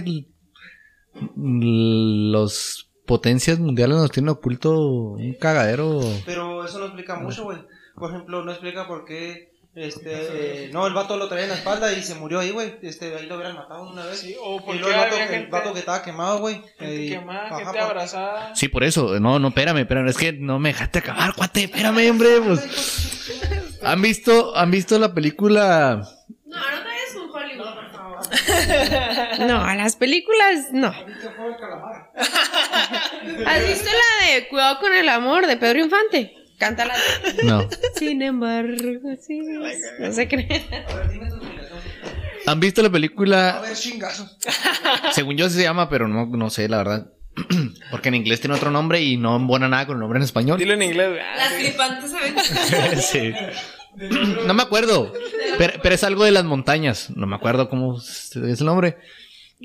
[1.36, 6.00] los potencias mundiales nos tienen oculto un cagadero.
[6.24, 7.58] Pero eso no explica mucho, güey.
[7.94, 11.56] Por ejemplo, no explica por qué, este, eh, no, el vato lo traía en la
[11.56, 12.76] espalda y se murió ahí, güey.
[12.80, 14.18] Este, ahí lo hubieran matado una vez.
[14.20, 16.38] Sí, o y porque luego el vato, había que, el gente, vato que estaba quemado,
[16.38, 16.62] güey.
[16.78, 18.54] gente eh, quemada, ajá, gente pa- abrazada.
[18.56, 22.10] Sí, por eso, no, no, espérame, espérame, es que no me dejaste acabar, cuate, espérame,
[22.10, 23.78] hombre, pues.
[23.82, 26.02] ¿Han visto, han visto la película?
[26.46, 28.18] No, no traes un Hollywood, por favor.
[29.46, 30.88] No, a las películas, no.
[33.46, 36.34] ¿Has visto la de Cuidado con el amor de Pedro Infante?
[36.58, 36.94] Cántala.
[37.44, 37.66] No.
[37.96, 38.76] Sin embargo,
[39.20, 39.40] sí.
[39.98, 40.64] No se cree.
[42.46, 43.60] ¿Han visto la A película?
[43.62, 44.36] ver, chingazos.
[45.12, 47.06] Según yo se llama, pero no, no sé, la verdad.
[47.90, 50.58] Porque en inglés tiene otro nombre y no embona nada con el nombre en español.
[50.58, 51.20] Dilo en inglés, güey.
[51.20, 51.54] Ah, Las sí.
[51.64, 53.06] flipantes aventuras.
[53.10, 53.32] sí.
[54.46, 55.12] No me acuerdo.
[55.58, 57.10] Pero, pero es algo de las montañas.
[57.14, 58.96] No me acuerdo cómo es el nombre.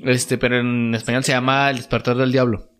[0.04, 2.70] Este, pero en español se llama El despertar del diablo.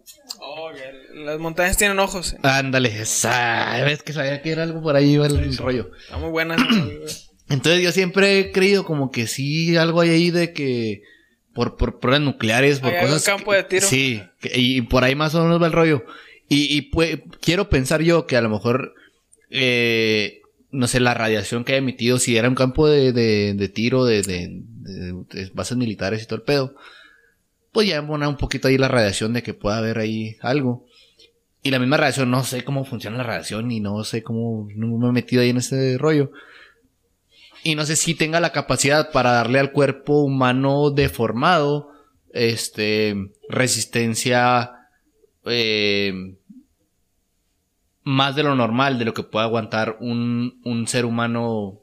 [0.41, 0.71] Oh,
[1.15, 2.37] las montañas tienen ojos.
[2.43, 3.83] Ándale, esa.
[3.85, 5.91] Ves que sabía que era algo por ahí iba el rollo.
[6.01, 6.57] Está muy buena.
[7.49, 11.03] Entonces yo siempre he creído como que sí, algo hay ahí de que
[11.55, 13.25] por, por pruebas nucleares, por Hay cosas.
[13.25, 13.87] campo que- de tiro.
[13.87, 16.05] Sí, que- y por ahí más o menos va el rollo.
[16.49, 18.95] Y, y pue- quiero pensar yo que a lo mejor,
[19.51, 20.41] eh,
[20.71, 24.05] no sé, la radiación que ha emitido, si era un campo de, de, de tiro,
[24.05, 26.75] de- de bases militares y todo el pedo,
[27.79, 30.85] pues ya embona un poquito ahí la radiación de que pueda haber ahí algo.
[31.63, 34.99] Y la misma radiación, no sé cómo funciona la radiación y no sé cómo, no
[34.99, 36.33] me he metido ahí en ese rollo.
[37.63, 41.93] Y no sé si tenga la capacidad para darle al cuerpo humano deformado,
[42.33, 44.73] este, resistencia,
[45.45, 46.35] eh,
[48.03, 51.79] más de lo normal, de lo que puede aguantar un, un ser humano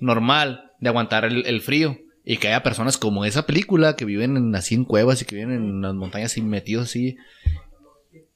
[0.00, 1.98] normal, de aguantar el, el frío.
[2.30, 5.34] Y que haya personas como esa película que viven en, así en cuevas y que
[5.36, 7.16] viven en las montañas y metidos así.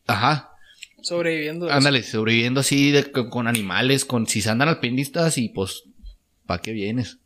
[0.06, 0.48] Ajá,
[1.02, 1.70] Sobreviviendo.
[1.70, 5.82] Ándale, sobreviviendo así de- con, con animales, con si se andan alpinistas y pues,
[6.46, 7.18] ¿pa' qué vienes?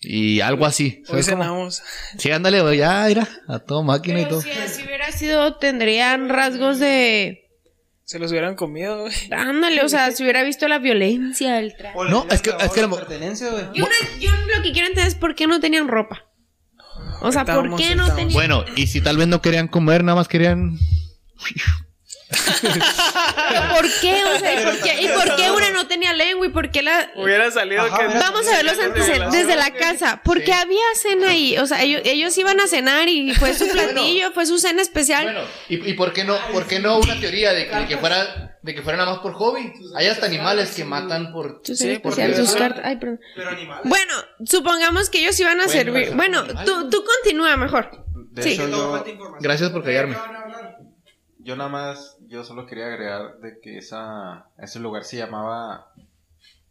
[0.00, 1.02] Y algo así.
[1.08, 1.82] Hoy cenamos.
[2.18, 4.40] Sí, ándale, ya, mira, a todo máquina y Pero todo.
[4.42, 7.41] si así hubiera sido, tendrían rasgos de.
[8.04, 9.12] Se los hubieran comido, güey.
[9.30, 12.50] Ándale, o sea, si hubiera visto la violencia, el tra- O le No, es que-
[12.60, 13.64] es que la pertenencia, güey.
[13.74, 16.24] Yo, no- yo lo que quiero entender es por qué no tenían ropa.
[17.22, 20.16] O sea, ¿por qué no tenían Bueno, y si tal vez no querían comer, nada
[20.16, 20.76] más querían...
[22.62, 24.24] ¿Pero ¿Por qué?
[24.24, 26.46] O sea, ¿y por qué, ¿y por qué una no tenía lengua?
[26.46, 27.10] ¿Y por qué la...?
[27.16, 28.18] Hubiera salido Ajá, que.
[28.18, 30.20] Vamos a ver los antecedentes desde la casa.
[30.24, 31.58] ¿Por qué había cena ahí?
[31.58, 35.24] O sea, ellos, ellos iban a cenar y fue su platillo, fue su cena especial.
[35.24, 37.96] Bueno, ¿y, y por qué no por qué no una teoría de que, de que
[37.98, 39.72] fuera de que fuera nada más por hobby?
[39.96, 41.60] Hay hasta animales que matan por...
[41.64, 42.82] Sí, porque- especial, sus cartas.
[42.84, 43.20] Ay, perdón.
[43.34, 43.82] Pero animales.
[43.84, 44.14] Bueno,
[44.44, 46.10] supongamos que ellos iban a Bueno, servir.
[46.14, 48.04] Bueno, tú, tú continúa mejor.
[48.30, 48.52] De Sí.
[48.52, 49.04] hecho, yo,
[49.40, 50.16] Gracias por callarme.
[51.44, 55.92] Yo nada más, yo solo quería agregar de que esa, ese lugar se llamaba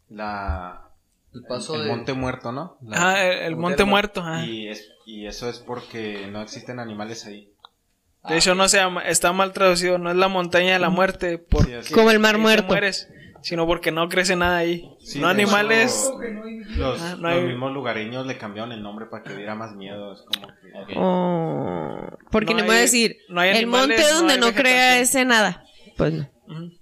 [0.09, 0.89] la,
[1.34, 1.88] El paso el de...
[1.89, 2.78] Monte Muerto, ¿no?
[2.82, 4.22] La- Ah, el, el Monte Muerto.
[4.24, 4.43] ah.
[4.45, 7.51] y, es, y eso es porque no existen animales ahí.
[8.28, 9.97] De hecho, no se llama, está mal traducido.
[9.97, 11.39] No es la montaña de la muerte.
[11.39, 12.67] Porque Sí, así Como el mar muerto.
[12.67, 13.09] mueres,
[13.42, 14.89] sino porque no crece nada ahí.
[15.00, 16.10] Sí, no animales.
[16.10, 19.56] hecho, Los, Ah, no los hay- mismos lugareños le cambiaron el nombre para que diera
[19.56, 20.14] más miedo.
[20.14, 20.48] Es como
[20.88, 20.94] que...
[20.98, 25.00] Oh, porque No no, me voy a decir, no hay el monte donde no, crea
[25.00, 25.64] ese nada.
[25.98, 26.30] Pues no.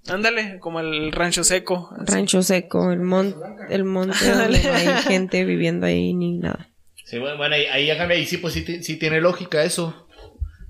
[0.08, 1.90] Ándale, como el rancho seco.
[1.96, 2.12] así.
[2.14, 3.36] Rancho seco, el, mon
[3.70, 6.68] el monte donde no hay gente viviendo ahí ni nada.
[7.06, 10.08] Sí, bueno, bueno, ahí, ahí, ahí sí, pues sí tiene lógica eso.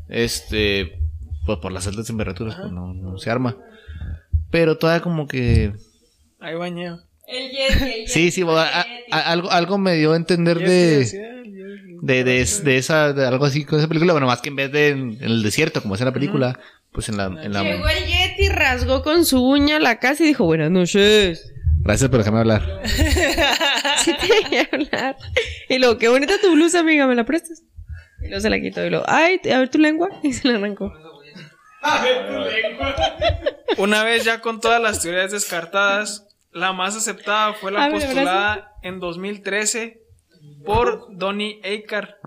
[0.10, 1.00] Este,
[1.46, 3.56] pues por las altas temperaturas, pues no, no se arma.
[4.52, 5.74] Pero todavía como que...
[6.40, 7.00] Ahí bañeo.
[7.28, 8.48] El Yeti, Sí, sí, a-
[8.82, 11.06] a- a- algo, algo me dio a entender de,
[12.02, 14.14] de, de, de esa, de algo así con esa película.
[14.14, 16.60] Bueno, más que en vez de en, en el desierto, como es en la película,
[16.92, 17.26] pues en la...
[17.26, 17.62] En la...
[17.64, 21.54] Llegó el Yeti, rasgó con su uña la casa y dijo, buenas noches.
[21.82, 22.82] Gracias por dejarme hablar.
[24.04, 25.18] Sí te dejé hablar.
[25.68, 27.64] Y luego, qué bonita tu blusa, amiga, ¿me la prestas?
[28.24, 30.08] Y luego se la quitó y luego, ay, a ver tu lengua.
[30.24, 30.92] Y se la arrancó.
[33.78, 39.00] Una vez ya con todas las teorías descartadas, la más aceptada fue la postulada en
[39.00, 40.02] 2013
[40.66, 42.18] por Donny Aikar,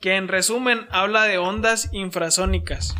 [0.00, 2.94] que en resumen habla de ondas infrasónicas.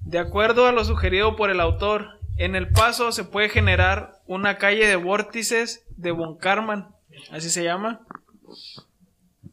[0.00, 4.58] De acuerdo a lo sugerido por el autor, en el paso se puede generar una
[4.58, 6.88] calle de vórtices de Von Karman,
[7.30, 8.00] así se llama,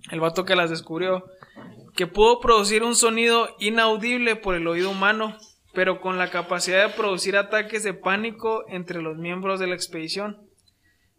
[0.10, 1.26] el vato que las descubrió,
[1.98, 5.36] que pudo producir un sonido inaudible por el oído humano,
[5.74, 10.38] pero con la capacidad de producir ataques de pánico entre los miembros de la expedición.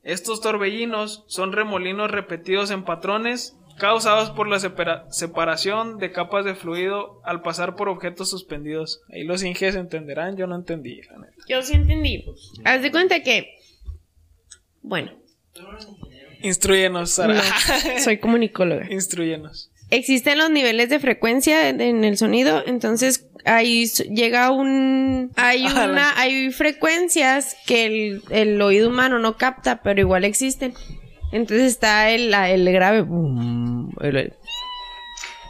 [0.05, 6.55] Estos torbellinos son remolinos repetidos en patrones causados por la separa- separación de capas de
[6.55, 9.03] fluido al pasar por objetos suspendidos.
[9.13, 11.35] Ahí los inges entenderán, yo no entendí, la neta.
[11.49, 12.25] Yo sí entendí.
[12.65, 13.55] Haz de cuenta que.
[14.83, 15.13] Bueno,
[16.41, 17.35] Instruyenos, Sara.
[17.35, 18.87] no, soy comunicóloga.
[18.93, 19.71] Instruyenos.
[19.91, 25.33] Existen los niveles de frecuencia en- el sonido, entonces ahí llega un...
[25.37, 26.19] Hay una...
[26.19, 30.75] Hay frecuencias que el, el oído humano no capta, pero igual existen.
[31.33, 33.03] Entonces está el, la- el grave...
[33.03, 34.35] boom, el-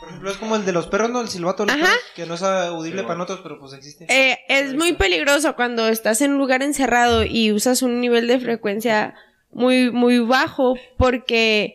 [0.00, 1.20] Por ejemplo, es como el de los perros, ¿no?
[1.20, 1.86] El silbato de los Ajá.
[1.92, 4.06] perros, que no es audible para nosotros, pero pues existe.
[4.08, 8.38] Eh, es muy peligroso cuando estás en un lugar encerrado y usas un nivel de
[8.38, 9.14] frecuencia
[9.50, 11.74] muy, muy bajo porque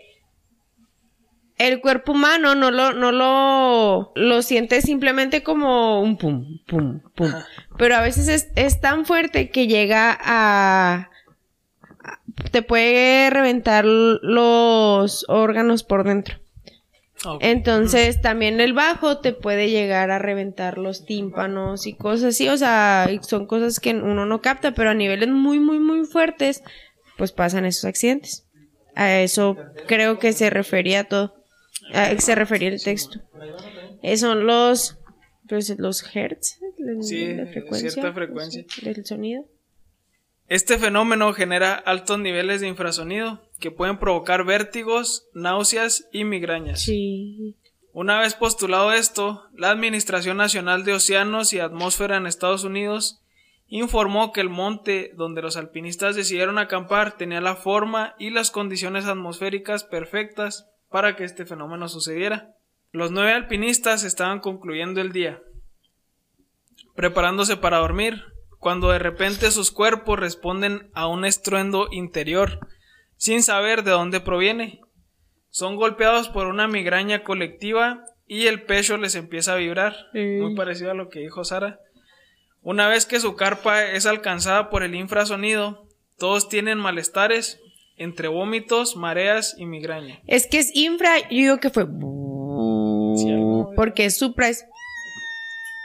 [1.68, 7.32] el cuerpo humano no lo, no lo, lo siente simplemente como un pum, pum, pum.
[7.78, 11.10] Pero a veces es, es tan fuerte que llega a,
[12.52, 16.40] te puede reventar los órganos por dentro.
[17.40, 22.58] Entonces, también el bajo te puede llegar a reventar los tímpanos y cosas así, o
[22.58, 26.64] sea, son cosas que uno no capta, pero a niveles muy, muy, muy fuertes,
[27.18, 28.46] pues pasan esos accidentes.
[28.96, 29.56] A eso
[29.88, 31.43] creo que se refería todo,
[31.94, 33.20] a que se refería el texto.
[34.02, 34.98] Eh, son los,
[35.48, 38.66] pues, los hertz, la- Sí, la frecuencia, cierta frecuencia.
[38.82, 39.46] del sonido.
[40.48, 46.82] Este fenómeno genera altos niveles de infrasonido que pueden provocar vértigos, náuseas y migrañas.
[46.84, 47.56] Sí.
[47.94, 53.22] Una vez postulado esto, la Administración Nacional de Océanos y Atmósfera en Estados Unidos
[53.68, 59.06] informó que el monte donde los alpinistas decidieron acampar tenía la forma y las condiciones
[59.06, 62.54] atmosféricas perfectas para que este fenómeno sucediera.
[62.92, 65.42] Los nueve alpinistas estaban concluyendo el día,
[66.96, 68.22] preparándose para dormir,
[68.60, 72.60] cuando de repente sus cuerpos responden a un estruendo interior,
[73.18, 74.82] sin saber de dónde proviene.
[75.50, 80.92] Son golpeados por una migraña colectiva y el pecho les empieza a vibrar, muy parecido
[80.92, 81.80] a lo que dijo Sara.
[82.62, 85.88] Una vez que su carpa es alcanzada por el infrasonido,
[86.20, 87.60] todos tienen malestares
[87.98, 90.20] entre vómitos, mareas y migraña.
[90.28, 91.86] Es que es infra, yo digo que fue...
[93.76, 94.66] Porque es supra es...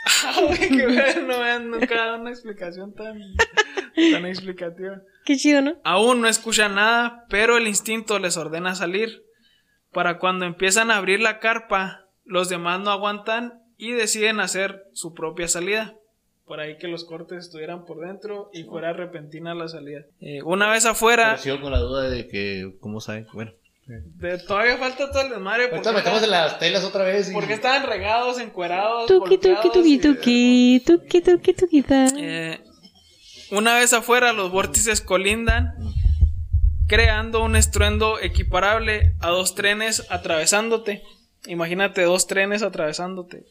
[0.69, 3.21] Qué bueno, vean, nunca he dado una explicación tan,
[3.95, 5.03] tan explicativa.
[5.25, 5.77] Qué chido, ¿no?
[5.85, 9.25] Aún no escuchan nada, pero el instinto les ordena salir.
[9.93, 15.15] Para cuando empiezan a abrir la carpa, los demás no aguantan y deciden hacer su
[15.15, 15.97] propia salida.
[16.49, 20.01] Por ahí que los cortes estuvieran por dentro y fuera repentina la salida.
[20.21, 23.27] Eh, una vez afuera, Pero sigo con la duda de que, ¿cómo saben?
[23.35, 23.53] Bueno.
[23.87, 25.69] de- todavía falta todo el desmadre.
[25.71, 27.31] Ahorita metemos en las telas otra vez.
[27.31, 29.07] y- Porque estaban regados, encuerados.
[29.07, 31.85] Tuki, tuki, tuki, tuki, tuki, tuki, tuki.
[32.19, 32.61] Eh,
[33.51, 35.73] una vez afuera, los vórtices colindan,
[36.87, 41.03] creando un estruendo equiparable a dos trenes atravesándote.
[41.47, 43.45] Imagínate dos trenes atravesándote.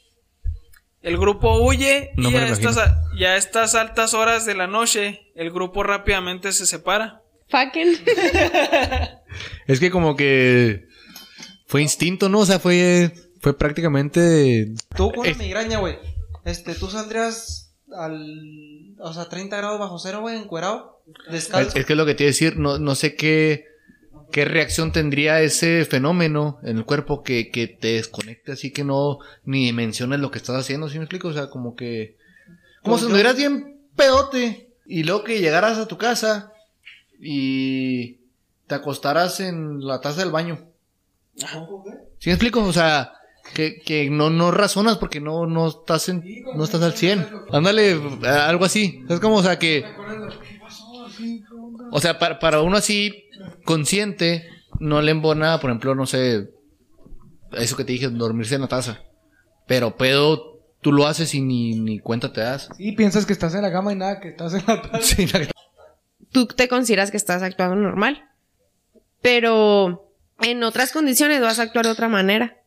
[1.02, 2.78] El grupo huye No y, a estas,
[3.16, 7.22] y a estas altas horas de la noche, el grupo rápidamente se separa.
[7.50, 7.98] Fucking.
[9.68, 10.88] Es que como que
[11.68, 12.40] fue instinto, ¿no?
[12.40, 14.74] O sea, fue, fue prácticamente...
[14.96, 15.98] Tú con una Es- migraña, güey.
[16.46, 18.96] Este, tú saldrías al.
[19.00, 21.04] O sea, 30 grados bajo cero, güey, encuerado.
[21.28, 21.78] Es, Descalzo.
[21.78, 23.66] es que es lo que te iba a decir, no, no sé qué,
[24.32, 29.20] qué reacción tendría ese fenómeno en el cuerpo que, que te desconecte así que no
[29.46, 31.30] ni menciones lo que estás haciendo, ¿sí me explico?
[31.30, 32.16] O sea, como que...
[32.82, 36.52] Como Pues si anduvieras bien pedote y luego que llegaras a tu casa
[37.20, 38.18] y
[38.68, 40.60] te acostaras en la taza del baño.
[42.20, 42.64] ¿Sí me explico?
[42.64, 43.14] O sea,
[43.54, 46.24] que, que no, no razonas porque no, no estás en,
[46.56, 47.28] no estás al 100.
[47.52, 49.04] Ándale, algo así.
[49.10, 49.86] Es como, o sea, que...
[51.92, 53.27] O sea, para, para uno así
[53.66, 54.48] consciente,
[54.80, 56.50] no le embona, por ejemplo, no sé,
[57.54, 59.02] eso que te dije, dormirse en la taza.
[59.68, 62.70] Pero pedo, tú lo haces y ni, ni cuenta te das.
[62.78, 65.02] Y piensas que estás en la cama y nada, que estás en la taza.
[65.02, 65.48] Sí, la-
[66.32, 68.24] Tú te consideras que estás actuando normal.
[69.22, 70.12] Pero
[70.42, 72.58] en otras condiciones vas a actuar de otra manera.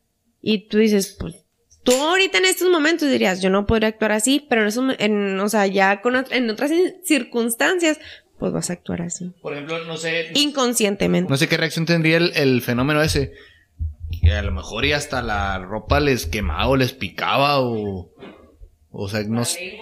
[0.43, 1.37] Y tú dices, pues,
[1.85, 5.39] tú ahorita en estos momentos dirías, yo no podría actuar así, pero en, esos- en
[5.39, 6.71] o sea, ya con, en otras
[7.05, 7.99] circunstancias,
[8.41, 9.32] pues vas a actuar así.
[9.41, 10.32] Por ejemplo, no sé.
[10.34, 11.30] Inconscientemente.
[11.30, 13.32] No sé qué reacción tendría el, el fenómeno ese.
[14.20, 18.11] Que a lo mejor y hasta la ropa les quemaba o les picaba o.
[18.91, 19.78] O sea, no sé.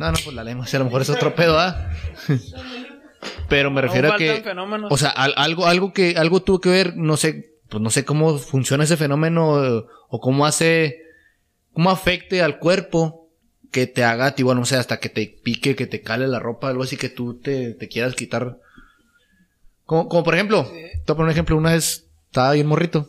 [0.00, 1.88] No, no, pues la lengua, sí, a lo mejor es otro pedo, ¿ah?
[3.48, 4.40] Pero me refiero a que.
[4.42, 4.90] fenómenos.
[4.92, 8.04] O sea, al- algo, algo que, algo tuvo que ver, no sé, pues no sé
[8.04, 11.00] cómo funciona ese fenómeno eh, o cómo hace,
[11.72, 13.25] cómo afecte al cuerpo
[13.70, 16.68] que te haga, tipo, no sé, hasta que te pique, que te cale la ropa,
[16.68, 18.58] algo así que tú te, te quieras quitar.
[19.84, 23.08] Como, como por ejemplo, te voy a poner un ejemplo, una vez estaba bien morrito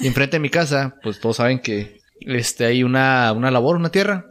[0.00, 3.90] y enfrente de mi casa, pues todos saben que este hay una, una labor, una
[3.90, 4.26] tierra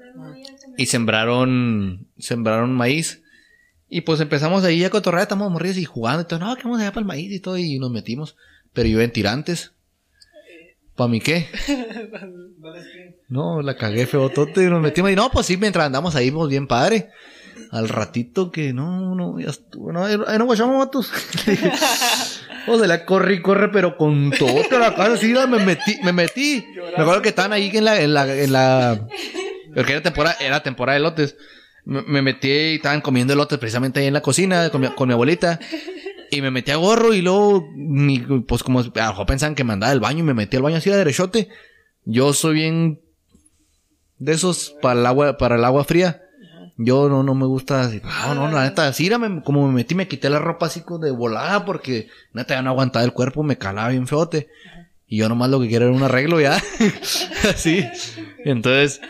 [0.77, 3.21] y sembraron, sembraron maíz.
[3.89, 6.39] Y pues empezamos ahí a cotorrear, estamos morridos y jugando y todo.
[6.39, 7.57] No, que vamos allá para el maíz y todo.
[7.57, 8.35] Y nos metimos.
[8.73, 9.73] Pero yo en tirantes.
[10.97, 11.47] ¿Para mí qué?
[13.29, 15.11] No, la cagué feotote y nos metimos.
[15.11, 17.09] Y no, pues sí, mientras andamos ahí, pues bien padre.
[17.71, 19.91] Al ratito que no, no, ya estuvo.
[19.91, 21.11] No, ahí no guachamos, vatos.
[22.69, 26.11] O sea, la corre y corre, pero con todo la casa así, me metí, me
[26.11, 26.65] metí.
[26.97, 29.07] Me acuerdo que estaban ahí en la, en la, en la,
[29.73, 31.37] porque era temporada, era temporada de elotes.
[31.85, 35.07] Me, me metí y estaban comiendo elotes precisamente ahí en la cocina con mi, con
[35.07, 35.61] mi abuelita.
[36.31, 39.63] Y me metí a gorro y luego, mi- pues como a lo mejor pensaban que
[39.63, 41.49] me andaba del baño y me metí al baño así a derechote.
[42.05, 43.01] Yo soy bien
[44.19, 46.21] de esos para el agua, para el agua fría.
[46.77, 48.01] Yo no, no me gusta así.
[48.03, 50.99] No, no, la neta, así era, como me metí, me quité la ropa así como
[50.99, 54.47] de volada porque neta ya no aguantaba el cuerpo, me calaba bien feote.
[55.07, 56.61] Y yo nomás lo que quiero era un arreglo ya.
[57.49, 57.83] así.
[58.43, 59.01] Entonces,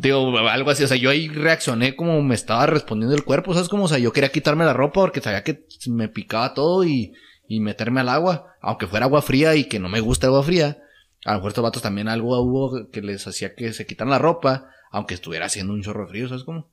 [0.00, 0.84] digo, algo así.
[0.84, 3.68] O sea, yo ahí reaccioné como me estaba respondiendo el cuerpo, ¿sabes?
[3.68, 7.12] Como, o sea, yo quería quitarme la ropa porque sabía que me picaba todo y,
[7.48, 8.54] y meterme al agua.
[8.60, 10.78] Aunque fuera agua fría y que no me gusta el agua fría.
[11.24, 14.18] A lo mejor estos vatos también algo hubo que les hacía que se quitaran la
[14.18, 16.70] ropa, aunque estuviera haciendo un chorro de frío, ¿sabes cómo?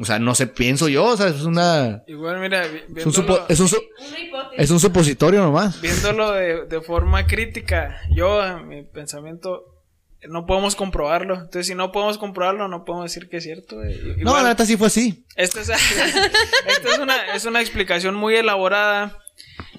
[0.00, 2.04] O sea, no sé, pienso yo, o sea, es una...
[2.06, 3.82] Igual, mira, Es un, supo- es un, su-
[4.56, 5.80] es un supositorio nomás.
[5.82, 9.69] viéndolo de, de forma crítica, yo, mi pensamiento,
[10.28, 11.34] no podemos comprobarlo.
[11.34, 13.76] Entonces, si no podemos comprobarlo, no podemos decir que es cierto.
[14.18, 15.24] No, la neta sí fue así.
[15.36, 19.18] Esta es, una, es una explicación muy elaborada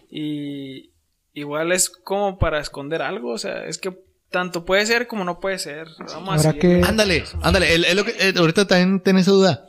[0.09, 0.91] y
[1.33, 3.97] igual es como para esconder algo, o sea, es que
[4.29, 5.87] tanto puede ser como no puede ser.
[6.13, 9.65] Vamos a que- Ándale, ándale, el- es lo que, eh, ahorita también tenés esa duda.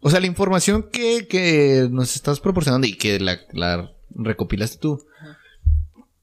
[0.00, 5.04] O sea, la información que, que nos estás proporcionando y que la, la recopilaste tú.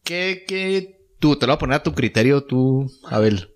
[0.03, 3.53] ¿Qué, qué, tú, te lo voy a poner a tu criterio, tú, Abel.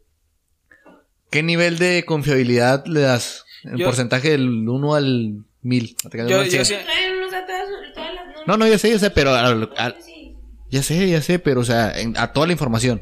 [1.34, 3.44] ¿Qué nivel de confiabilidad le das?
[3.64, 5.96] En Yo- porcentaje del 1 al 1000.
[6.28, 8.42] Yo, yo sí- Traen unos a todas, todas las noches.
[8.48, 9.96] No, no, ya sé, ya sé, pero al- al-
[10.70, 13.02] ya sé, ya sé, pero o sea, en- a toda la información.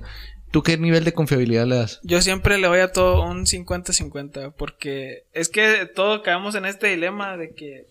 [0.52, 2.00] ¿Tú qué nivel de confiabilidad le das?
[2.04, 6.88] Yo siempre le voy a todo un 50-50, porque es que todos caemos en este
[6.88, 7.86] dilema de que...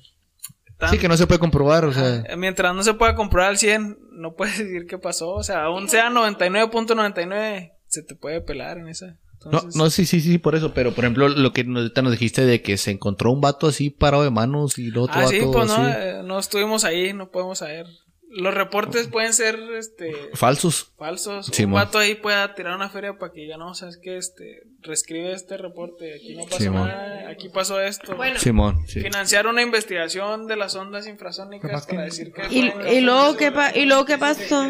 [0.78, 2.16] tan- Sí, que no se puede comprobar, o sea.
[2.28, 5.30] eh, Mientras no se pueda comprar al 100, no puedes decir qué pasó.
[5.30, 9.16] O sea, aún sea 99.99, se te puede pelar en esa.
[9.44, 10.74] No, Entonces, no, sí, sí, sí, por eso.
[10.74, 13.88] Pero, por ejemplo, lo que nos, nos dijiste de que se encontró un vato así
[13.90, 15.92] parado de manos y el otro Ah, vato sí, pues no, así.
[15.98, 17.86] eh, no estuvimos ahí, no podemos saber.
[18.32, 20.92] Los reportes pueden ser este Falsos.
[20.96, 21.50] falsos.
[21.58, 25.32] un vato ahí pueda tirar una feria para que diga, no, sabes que este, reescribe
[25.32, 26.86] este reporte, aquí no pasó Simón.
[26.86, 28.14] nada, aquí pasó esto.
[28.14, 28.38] Bueno.
[28.38, 29.00] Simón, sí.
[29.00, 32.42] Financiar una investigación de las ondas infrasónicas que- para decir que...
[32.54, 34.64] ¿Y, y luego qué pa- y luego qué pasó?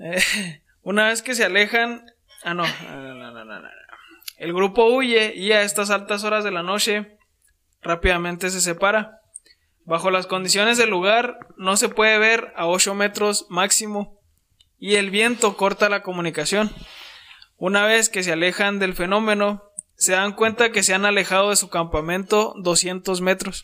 [0.00, 0.20] Eh,
[0.82, 2.04] una vez que se alejan...
[2.46, 3.68] Ah, no, no, no, no, no, no, no.
[4.36, 7.18] El grupo huye y a estas altas horas de la noche
[7.82, 9.20] rápidamente se separa.
[9.84, 14.18] Bajo las condiciones del lugar no se puede ver a 8 metros máximo
[14.78, 16.70] y el viento corta la comunicación.
[17.56, 19.62] Una vez que se alejan del fenómeno,
[19.96, 23.62] se dan cuenta que se han alejado de su campamento 200 metros,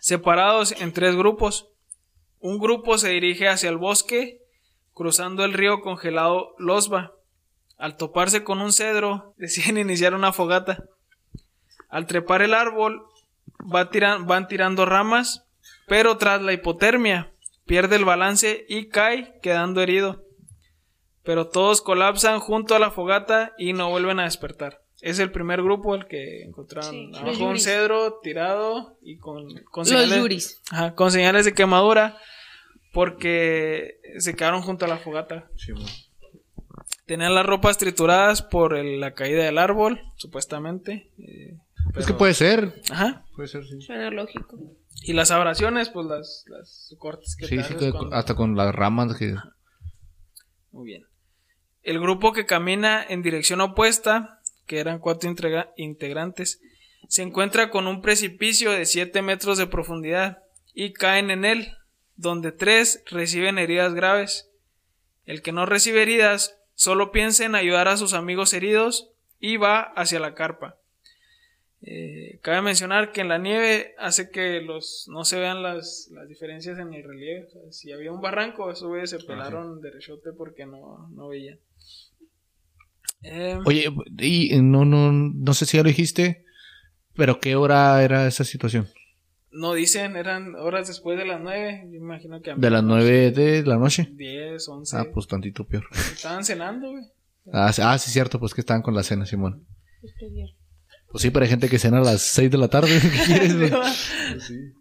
[0.00, 1.68] separados en tres grupos.
[2.40, 4.40] Un grupo se dirige hacia el bosque,
[4.94, 7.12] cruzando el río congelado Losba.
[7.82, 10.84] Al toparse con un cedro, deciden iniciar una fogata.
[11.88, 13.02] Al trepar el árbol,
[13.62, 15.44] va tiran- van tirando ramas,
[15.88, 17.32] pero tras la hipotermia,
[17.66, 20.22] pierde el balance y cae, quedando herido.
[21.24, 24.80] Pero todos colapsan junto a la fogata y no vuelven a despertar.
[25.00, 29.80] Es el primer grupo el que encontraron Sí, abajo un cedro tirado y con, con
[29.82, 30.62] Los señales- yuris.
[30.70, 32.16] Ajá, con señales de quemadura
[32.92, 35.48] porque se quedaron junto a la fogata.
[37.12, 41.10] Tenían las ropas trituradas por el- la caída del árbol, supuestamente.
[41.18, 41.58] eh,
[41.94, 42.80] Es que puede ser.
[42.90, 43.26] Ajá.
[43.36, 43.82] Puede ser, sí.
[43.82, 44.58] Suena lógico.
[45.02, 48.34] Y las abrasiones, pues las, las cortes que Sí, te sí, haces que- cuando- hasta
[48.34, 49.34] con las ramas que...
[50.70, 51.02] Muy bien.
[51.82, 56.62] el grupo que camina en dirección opuesta, que eran cuatro integra- integrantes,
[57.08, 60.38] se encuentra con un precipicio de 7 metros de profundidad
[60.72, 61.72] y caen en él,
[62.16, 64.48] donde tres reciben heridas graves.
[65.26, 69.80] El que no recibe heridas solo piensa en ayudar a sus amigos heridos y va
[69.80, 70.76] hacia la carpa.
[71.84, 76.28] Eh, cabe mencionar que en la nieve hace que los no se vean las, las
[76.28, 77.46] diferencias en el relieve.
[77.46, 81.58] O sea, si había un barranco, esos güeyes se pelaron derechote porque no, no veían.
[83.22, 86.44] Eh, Oye, y no, no, no sé si ya lo dijiste,
[87.14, 88.88] pero ¿qué hora era esa situación?
[89.52, 91.88] No dicen, eran horas después de las 9.
[91.90, 94.08] Yo imagino que a De las nueve de la noche.
[94.14, 94.96] 10, 11.
[94.96, 95.84] Ah, pues tantito peor.
[95.92, 97.04] Estaban cenando, güey.
[97.52, 99.66] Ah, sí, ah, sí, cierto, pues que estaban con la cena, Simón.
[101.10, 102.88] Pues sí, pero hay gente que cena a las 6 de la tarde.
[103.00, 103.70] ¿Qué quieres, güey?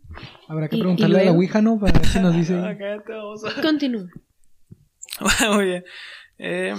[0.47, 1.80] Habrá que Y- y preguntarle a la Ouija, ¿no?
[1.80, 2.53] Para ver si nos dice.
[2.57, 4.07] Ah, cállate, vamos a- Continúa.
[5.53, 5.84] Muy bien.
[6.38, 6.74] Eh,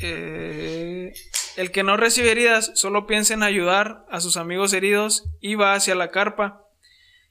[0.00, 1.12] eh,
[1.58, 5.74] el que no recibe heridas solo piensa en ayudar a sus amigos heridos y va
[5.74, 6.64] hacia la carpa.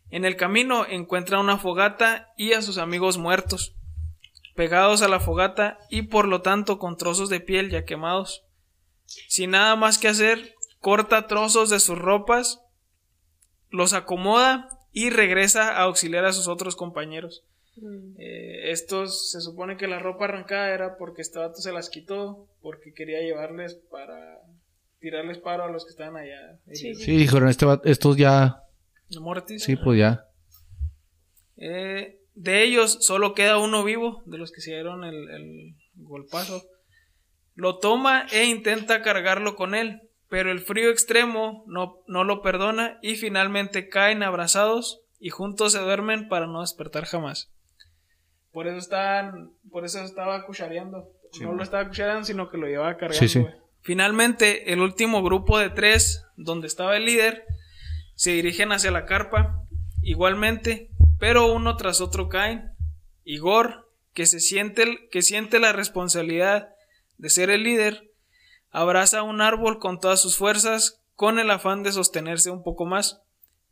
[0.09, 3.77] En el camino encuentra una fogata y a sus amigos muertos,
[4.53, 8.43] pegados a la fogata y por lo tanto con trozos de piel ya quemados.
[9.29, 12.59] Sin nada más que hacer, corta trozos de sus ropas,
[13.69, 17.45] los acomoda y regresa a auxiliar a sus otros compañeros.
[18.17, 22.47] Eh, estos se supone que la ropa arrancada era porque este vato se las quitó
[22.61, 24.41] porque quería llevarles para
[24.99, 26.59] tirarles paro a los que estaban allá.
[26.67, 27.03] heridos.
[27.03, 28.63] Sí, dijeron, este estos ya.
[29.19, 29.63] Mortis.
[29.63, 30.25] Sí, pues ya.
[31.55, 36.63] Eh, de ellos solo queda uno vivo, de los que se dieron el, el golpazo.
[37.55, 42.99] Lo toma e intenta cargarlo con él, pero el frío extremo no, no lo perdona
[43.01, 47.51] y finalmente caen abrazados y juntos se duermen para no despertar jamás.
[48.57, 51.11] Por eso estaban, por eso estaba cuchareando.
[51.41, 53.19] no lo estaba cuchareando, sino que lo llevaba cargando.
[53.19, 53.39] Sí, sí.
[53.41, 53.53] güey.
[53.81, 57.43] Finalmente, el último grupo de tres, donde estaba el líder,
[58.15, 59.61] se dirigen hacia la carpa,
[60.01, 60.89] igualmente,
[61.19, 62.71] pero uno tras otro caen.
[63.25, 66.69] Igor, que se siente, el- que siente la responsabilidad
[67.19, 68.09] de ser el líder,
[68.71, 73.21] abraza un árbol con todas sus fuerzas, con el afán de sostenerse un poco más,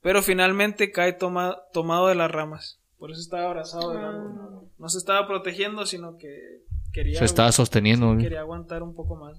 [0.01, 2.79] pero finalmente cae toma- tomado de las ramas.
[3.05, 4.33] Por eso estaba abrazado del árbol.
[4.35, 8.17] No, No se estaba protegiendo, sino que quería, Se estaba sosteniendo.
[8.17, 9.37] quería aguantar un poco más.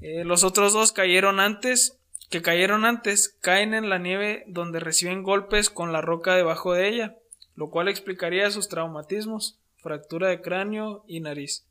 [0.00, 1.98] Eh, los otros dos cayeron antes,
[2.30, 6.88] que cayeron antes, caen en la nieve donde reciben golpes con la roca debajo de
[6.88, 7.16] ella,
[7.54, 11.66] lo cual explicaría sus traumatismos, fractura de cráneo y nariz.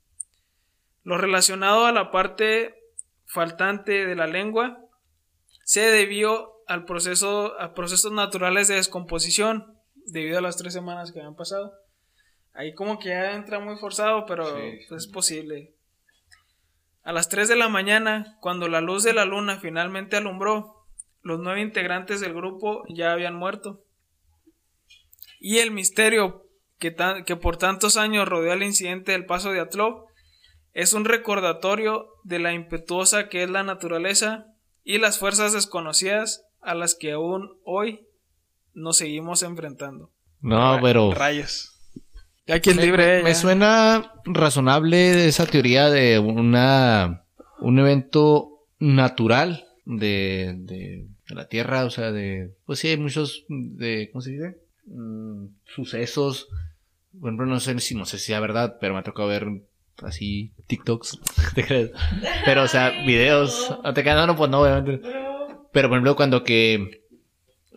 [1.02, 2.76] Lo relacionado a la parte
[3.26, 4.78] faltante de la lengua
[5.64, 9.76] se debió al proceso, a procesos naturales de descomposición
[10.08, 11.72] debido a las tres semanas que habían pasado.
[12.54, 14.46] Ahí como que ya entra muy forzado, pero
[14.90, 15.74] pues, es posible.
[17.04, 20.74] A las 3 de la mañana, cuando la luz de la luna finalmente alumbró,
[21.22, 23.84] los nueve integrantes del grupo ya habían muerto.
[25.40, 26.44] Y el misterio
[26.80, 30.06] que, tan- que por tantos años rodeó el incidente del paso de Atlov
[30.74, 34.46] es un recordatorio de la impetuosa que es la naturaleza
[34.84, 38.07] y las fuerzas desconocidas a las que aún hoy
[38.78, 40.12] nos seguimos enfrentando.
[40.42, 41.14] No, pero.
[41.14, 41.74] Rayos.
[42.46, 43.24] Ya quien Me, libre.
[43.24, 43.36] me ya.
[43.36, 47.24] suena razonable esa teoría de una
[47.60, 53.46] un evento natural de, de, de la Tierra, o sea, de pues sí hay muchos
[53.50, 54.58] de ¿cómo se dice?
[54.86, 56.48] Mm, sucesos.
[57.20, 59.48] Por ejemplo, no sé si no sé si sea verdad, pero me ha tocado ver
[60.04, 61.20] así TikToks,
[61.56, 61.92] ¿te crees?
[62.46, 65.00] Pero o sea, videos, no te creas, no, no, pues no, obviamente.
[65.74, 67.04] Pero por ejemplo, cuando que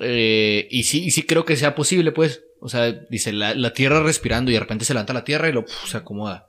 [0.01, 2.45] eh, y sí, y sí creo que sea posible, pues.
[2.61, 5.53] O sea, dice la, la tierra respirando y de repente se levanta la tierra y
[5.53, 6.47] lo puf, se acomoda.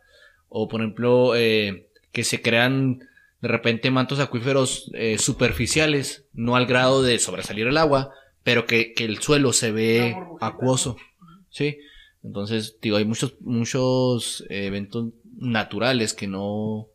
[0.50, 3.08] O por ejemplo, eh, que se crean
[3.42, 8.12] de repente mantos acuíferos eh, superficiales, no al grado de sobresalir el agua,
[8.44, 10.98] pero que, que el suelo se ve acuoso.
[11.50, 11.78] Sí.
[12.24, 16.88] Entonces, digo, hay muchos, muchos eventos naturales que no,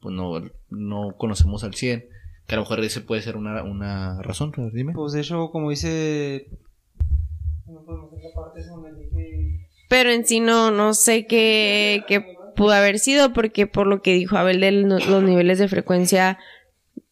[0.00, 2.08] pues no, no conocemos al 100.
[2.46, 4.92] Que a lo mejor ese puede ser una, una razón, pero dime.
[4.92, 6.48] Pues de hecho, como dice...
[7.66, 12.24] No podemos hacer la parte donde dije- Pero en sí no, no sé qué, qué
[12.54, 16.38] pudo haber sido, porque por lo que dijo Abel de los niveles de frecuencia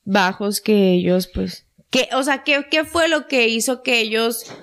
[0.04, 4.54] bajos que ellos, pues, que, o sea, ¿qué, qué fue lo que hizo que ellos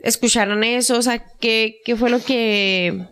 [0.00, 0.96] escucharan eso?
[0.98, 3.06] O sea, ¿qué, qué fue lo que...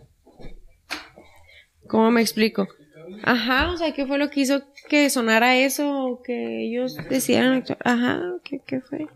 [1.86, 2.66] ¿Cómo me explico?
[3.24, 6.06] Ajá, o sea, ¿qué fue lo que hizo que sonara eso?
[6.06, 7.78] O que ellos decidieran actuar?
[7.84, 9.06] Ajá, ¿qué, qué fue?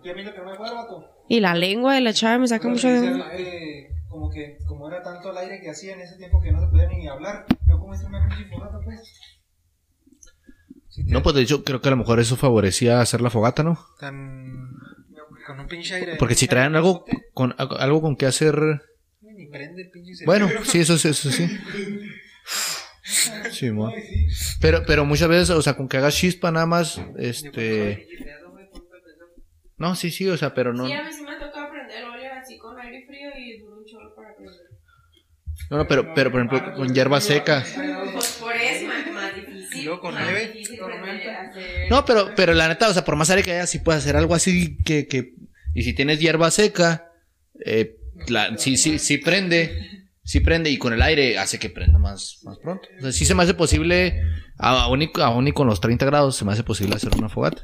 [1.28, 3.20] Y la lengua de la chava me saca mucho de...
[3.34, 6.60] Eh, como que, como era tanto el aire que hacía en ese tiempo que no
[6.60, 9.00] se podía ni hablar, yo como hice una pinche fogata, pues.
[10.88, 13.62] Sí, No, pues de hecho, creo que a lo mejor eso favorecía hacer la fogata,
[13.62, 13.78] ¿no?
[14.00, 14.70] Tan.
[15.46, 16.16] Con un pinche aire.
[16.16, 17.04] Porque si traían algo
[17.34, 18.56] con, algo con que hacer.
[19.20, 20.64] Ni prende el pinche Bueno, cerebro.
[20.70, 21.46] sí, eso sí, eso sí.
[23.52, 23.92] Sí, mo.
[24.60, 28.08] Pero, pero muchas veces, o sea, con que hagas chispa nada más, este.
[29.78, 30.86] No, sí, sí, o sea, pero no.
[30.86, 33.84] Sí, a mí sí me tocó aprender óleo así con aire frío y duró un
[33.84, 34.54] chorro para aprender.
[35.70, 37.64] No, no, pero, pero por ejemplo, con hierba seca.
[38.12, 39.80] Pues por eso es más difícil.
[39.80, 40.62] Y luego con nieve,
[41.90, 44.16] No, pero, pero la neta, o sea, por más aire que haya, sí puedes hacer
[44.16, 45.34] algo así que, que.
[45.74, 47.12] Y si tienes hierba seca,
[47.64, 47.96] eh,
[48.28, 50.05] la, sí, sí, sí prende.
[50.26, 52.88] Sí prende y con el aire hace que prenda más, más pronto.
[52.98, 54.20] O sea, sí se me hace posible,
[54.58, 57.62] aún y, aún y con los 30 grados, se me hace posible hacer una fogata.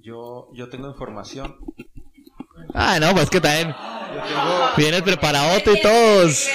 [0.00, 1.56] Yo, yo tengo información.
[2.74, 3.74] Ah, no, pues que también
[4.76, 6.48] vienes preparadote y todos.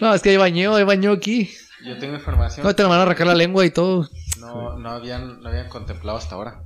[0.00, 1.52] No, es que hay baño, hay baño aquí.
[1.84, 2.66] yo tengo información.
[2.66, 4.08] No te la van a arrancar la lengua y todo.
[4.40, 6.64] no, no habían, no habían contemplado hasta ahora.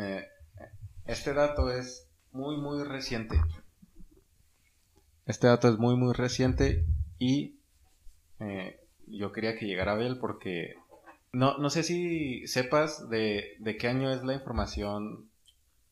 [0.00, 0.24] Eh,
[1.06, 3.40] este dato es muy, muy reciente.
[5.26, 6.84] Este dato es muy, muy reciente
[7.18, 7.56] y
[8.40, 10.74] eh, yo quería que llegara Abel porque
[11.32, 15.28] no, no sé si sepas de, de qué año es la información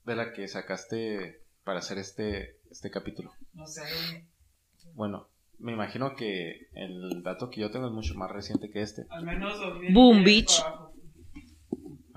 [0.04, 3.32] de la que sacaste para hacer este, este capítulo.
[3.52, 3.82] No sé.
[4.94, 5.28] Bueno,
[5.58, 9.06] me imagino que el dato que yo tengo es mucho más reciente que este.
[9.10, 9.92] Al menos 2000.
[9.92, 10.62] Boom, bitch.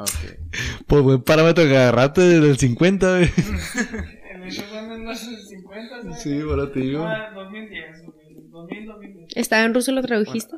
[0.02, 0.86] Ok.
[0.88, 3.30] Pues buen parámetro que agarraste del 50, güey.
[4.32, 6.22] En esos años no sé, 50, ¿sabes?
[6.22, 7.04] Sí, ahora te digo.
[7.04, 8.06] Ah, 2010,
[8.49, 9.28] 2000, 2010.
[9.36, 10.56] ¿Estaba en ruso lo tradujiste?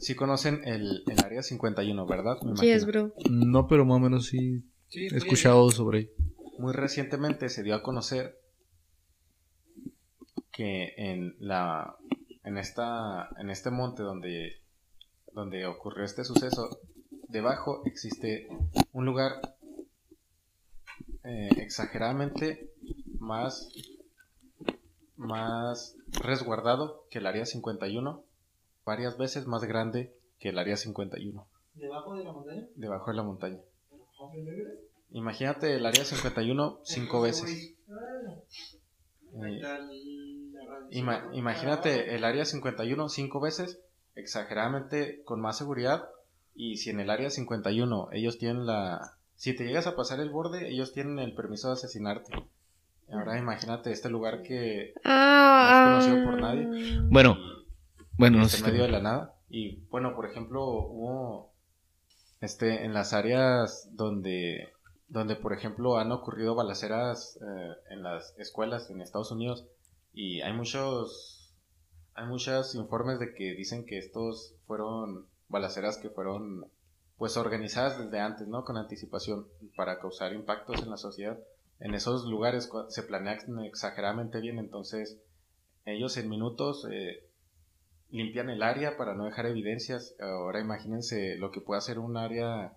[0.00, 2.36] Sí conocen el, el área 51, ¿verdad?
[2.42, 3.14] Me sí, es bro.
[3.30, 6.10] No, pero más o menos sí Sí, he escuchado sobre ello.
[6.58, 8.38] Muy recientemente se dio a conocer
[10.52, 11.96] que en la
[12.44, 14.60] en esta en este monte donde
[15.32, 16.78] donde ocurrió este suceso
[17.32, 18.48] debajo existe
[18.92, 19.40] un lugar
[21.24, 22.70] eh, exageradamente
[23.18, 23.68] más
[25.16, 28.22] más resguardado que el área 51
[28.84, 32.66] varias veces más grande que el área 51 ¿Debajo de la montaña?
[32.74, 33.58] debajo de la montaña
[35.12, 37.74] imagínate el área 51 cinco veces
[39.34, 39.60] Eh,
[40.90, 43.80] Ima- imagínate el área 51 cinco veces,
[44.14, 46.06] exageradamente con más seguridad.
[46.54, 49.16] Y si en el área 51 ellos tienen la...
[49.36, 52.32] Si te llegas a pasar el borde, ellos tienen el permiso de asesinarte.
[53.10, 57.00] Ahora imagínate este lugar que Ah, no es conocido por nadie.
[57.10, 57.36] Bueno,
[58.16, 59.34] bueno, no en medio de la nada.
[59.50, 61.52] Y bueno, por ejemplo, hubo
[62.40, 64.68] este en las áreas donde
[65.08, 69.66] donde por ejemplo han ocurrido balaceras eh, en las escuelas en Estados Unidos
[70.14, 71.52] y hay muchos
[72.14, 76.66] hay muchos informes de que dicen que estos fueron balaceras que fueron
[77.16, 78.64] pues organizadas desde antes, ¿no?
[78.64, 79.46] Con anticipación
[79.76, 81.38] para causar impactos en la sociedad.
[81.78, 85.18] En esos lugares se planean exageradamente bien, entonces
[85.84, 87.24] ellos en minutos eh,
[88.10, 90.16] limpian el área para no dejar evidencias.
[90.20, 92.72] Ahora imagínense lo que puede hacer un área,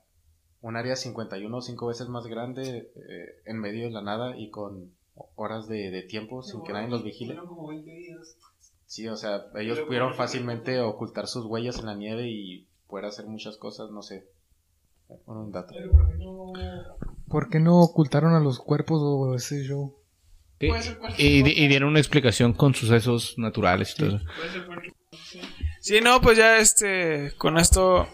[0.62, 4.92] un área 51 cinco veces más grande eh, en medio de la nada y con
[5.36, 7.36] horas de, de tiempo sin que nadie los vigile.
[7.36, 8.38] Como 20 días.
[8.88, 13.26] Sí, o sea, ellos pudieron fácilmente ocultar sus huellas en la nieve y poder hacer
[13.26, 14.26] muchas cosas, no sé.
[15.26, 15.74] Bueno, un dato.
[15.76, 16.54] Pero ¿por qué no?
[17.28, 19.96] ¿Por qué no ocultaron a los cuerpos o ese show?
[20.60, 20.72] Y,
[21.18, 24.26] y, dieron una explicación con sucesos naturales y todo eso.
[24.36, 25.42] Puede ser cualquier cosa, sí.
[25.82, 28.08] Sí, no, pues ya este, con esto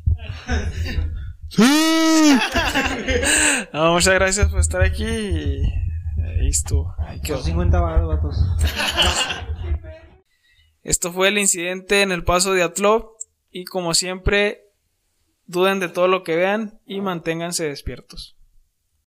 [3.73, 5.63] No, muchas gracias por estar aquí y
[6.23, 6.95] ahí estuvo.
[6.97, 7.37] Ahí quedó.
[7.37, 8.37] Son 50 varos, vatos.
[10.81, 13.09] Esto fue el incidente en el paso de Atlov
[13.51, 14.70] y como siempre,
[15.45, 18.37] duden de todo lo que vean y manténganse despiertos.